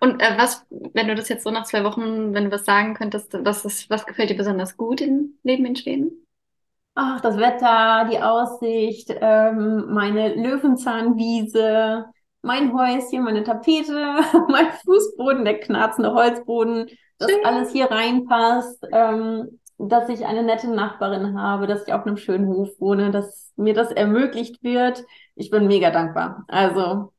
[0.00, 2.94] Und äh, was, wenn du das jetzt so nach zwei Wochen, wenn du was sagen
[2.94, 6.26] könntest, was ist, was gefällt dir besonders gut im Leben in Schweden?
[6.94, 12.06] ach, das Wetter, die Aussicht, ähm, meine Löwenzahnwiese,
[12.42, 13.92] mein Häuschen, meine Tapete,
[14.48, 16.88] mein Fußboden, der knarzende Holzboden,
[17.18, 22.16] dass alles hier reinpasst, ähm, dass ich eine nette Nachbarin habe, dass ich auf einem
[22.16, 25.04] schönen Hof wohne, dass mir das ermöglicht wird.
[25.36, 26.44] Ich bin mega dankbar.
[26.48, 27.12] Also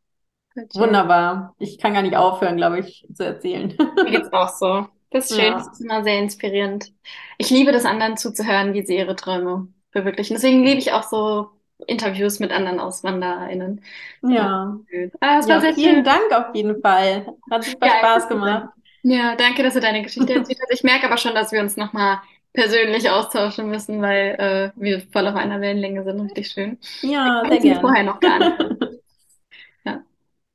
[0.74, 1.55] wunderbar.
[1.57, 3.74] Ich kann gar nicht aufhören, glaube ich, zu erzählen.
[3.95, 4.88] Mir geht's auch so.
[5.12, 5.57] Das ist schön, ja.
[5.57, 6.93] das ist immer sehr inspirierend.
[7.38, 10.36] Ich liebe das, anderen zuzuhören, wie sie ihre Träume verwirklichen.
[10.36, 11.49] Deswegen liebe ich auch so
[11.88, 13.82] Interviews mit anderen AuswandererInnen.
[14.22, 14.78] Ja.
[15.20, 16.03] Ah, ja, vielen schön.
[16.03, 17.34] Dank auf jeden Fall.
[17.49, 18.70] Hat super ja, Spaß gemacht.
[19.01, 20.74] Ja, danke, dass du deine Geschichte erzählt hast.
[20.74, 22.20] Ich merke aber schon, dass wir uns nochmal
[22.54, 24.36] persönlich austauschen müssen, weil
[24.76, 26.22] äh, wir voll auf einer Wellenlänge sind.
[26.22, 26.78] Richtig schön.
[27.02, 27.82] Ja, sehr gerne.
[27.82, 29.02] vorher noch gar nicht.
[29.86, 30.04] ja.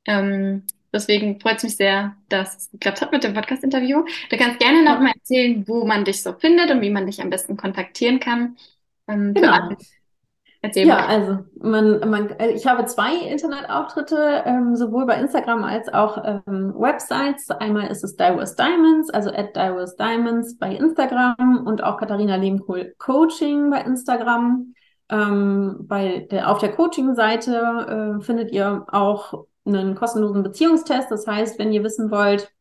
[0.05, 4.03] Ähm, deswegen freut es mich sehr, dass es geklappt hat mit dem Podcast-Interview.
[4.29, 7.21] Du kannst gerne noch mal erzählen, wo man dich so findet und wie man dich
[7.21, 8.57] am besten kontaktieren kann.
[9.07, 9.69] Ähm, genau.
[10.65, 11.05] Erzähl ja, mal.
[11.05, 16.73] also man, man, äh, ich habe zwei Internetauftritte, ähm, sowohl bei Instagram als auch ähm,
[16.75, 17.51] Websites.
[17.51, 22.95] Einmal ist es Diverse Diamonds, also at Diverse Diamonds bei Instagram und auch Katharina Lehmkohl
[22.97, 24.73] Coaching bei Instagram.
[25.09, 31.11] Ähm, bei der, auf der Coaching-Seite äh, findet ihr auch einen kostenlosen Beziehungstest.
[31.11, 32.51] Das heißt, wenn ihr wissen wollt,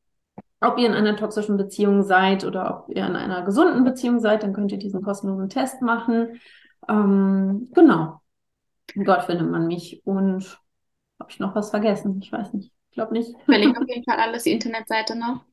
[0.61, 4.43] ob ihr in einer toxischen Beziehung seid oder ob ihr in einer gesunden Beziehung seid,
[4.43, 6.39] dann könnt ihr diesen kostenlosen Test machen.
[6.89, 8.21] Ähm, genau.
[8.95, 10.03] Dort findet man mich.
[10.05, 10.59] Und
[11.19, 12.21] habe ich noch was vergessen?
[12.23, 12.73] Ich weiß nicht.
[12.91, 13.31] Ich glaube nicht.
[13.31, 15.45] Ich verlinke auf jeden Fall alles, die Internetseite noch.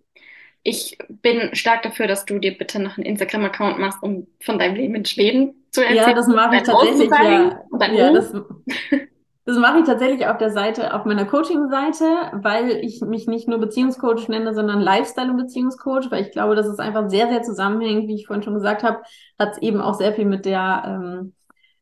[0.63, 4.75] Ich bin stark dafür, dass du dir bitte noch einen Instagram-Account machst, um von deinem
[4.75, 6.09] Leben in Schweden zu erzählen.
[6.09, 7.09] Ja, das mache ich tatsächlich.
[7.09, 8.31] Ja, ja das,
[9.45, 13.59] das mache ich tatsächlich auf der Seite, auf meiner Coaching-Seite, weil ich mich nicht nur
[13.59, 18.07] Beziehungscoach nenne, sondern Lifestyle- und Beziehungscoach, weil ich glaube, dass es einfach sehr, sehr zusammenhängt,
[18.07, 19.01] wie ich vorhin schon gesagt habe,
[19.39, 21.33] hat es eben auch sehr viel mit der ähm,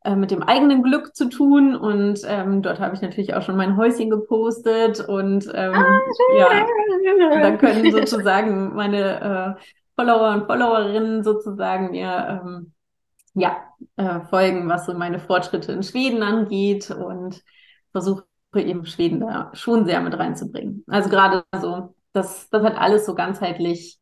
[0.06, 1.76] äh, mit dem eigenen Glück zu tun.
[1.76, 6.00] Und ähm, dort habe ich natürlich auch schon mein Häuschen gepostet und ähm, ah,
[6.38, 6.66] ja,
[7.42, 9.62] da können sozusagen meine äh,
[9.98, 12.72] Follower und Followerinnen sozusagen mir ähm,
[13.34, 13.58] ja,
[13.96, 17.44] äh, folgen, was so meine Fortschritte in Schweden angeht und
[17.92, 18.26] versuche
[18.56, 20.84] eben Schweden da schon sehr mit reinzubringen.
[20.88, 24.00] Also gerade so, dass das halt alles so ganzheitlich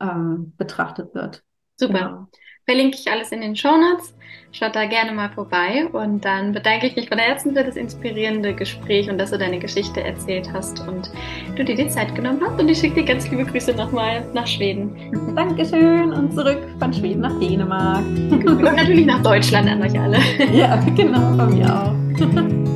[0.00, 1.44] ähm, betrachtet wird.
[1.76, 1.98] Super.
[1.98, 2.28] Genau.
[2.66, 4.12] Verlinke ich alles in den Show Notes.
[4.50, 8.54] Schaut da gerne mal vorbei und dann bedanke ich mich von Herzen für das inspirierende
[8.54, 11.12] Gespräch und dass du deine Geschichte erzählt hast und
[11.54, 12.60] du dir die Zeit genommen hast.
[12.60, 15.12] Und ich schicke dir ganz liebe Grüße nochmal nach Schweden.
[15.36, 18.04] Dankeschön und zurück von Schweden nach Dänemark.
[18.04, 20.18] Und natürlich nach Deutschland an euch alle.
[20.52, 22.66] Ja, genau, von mir auch.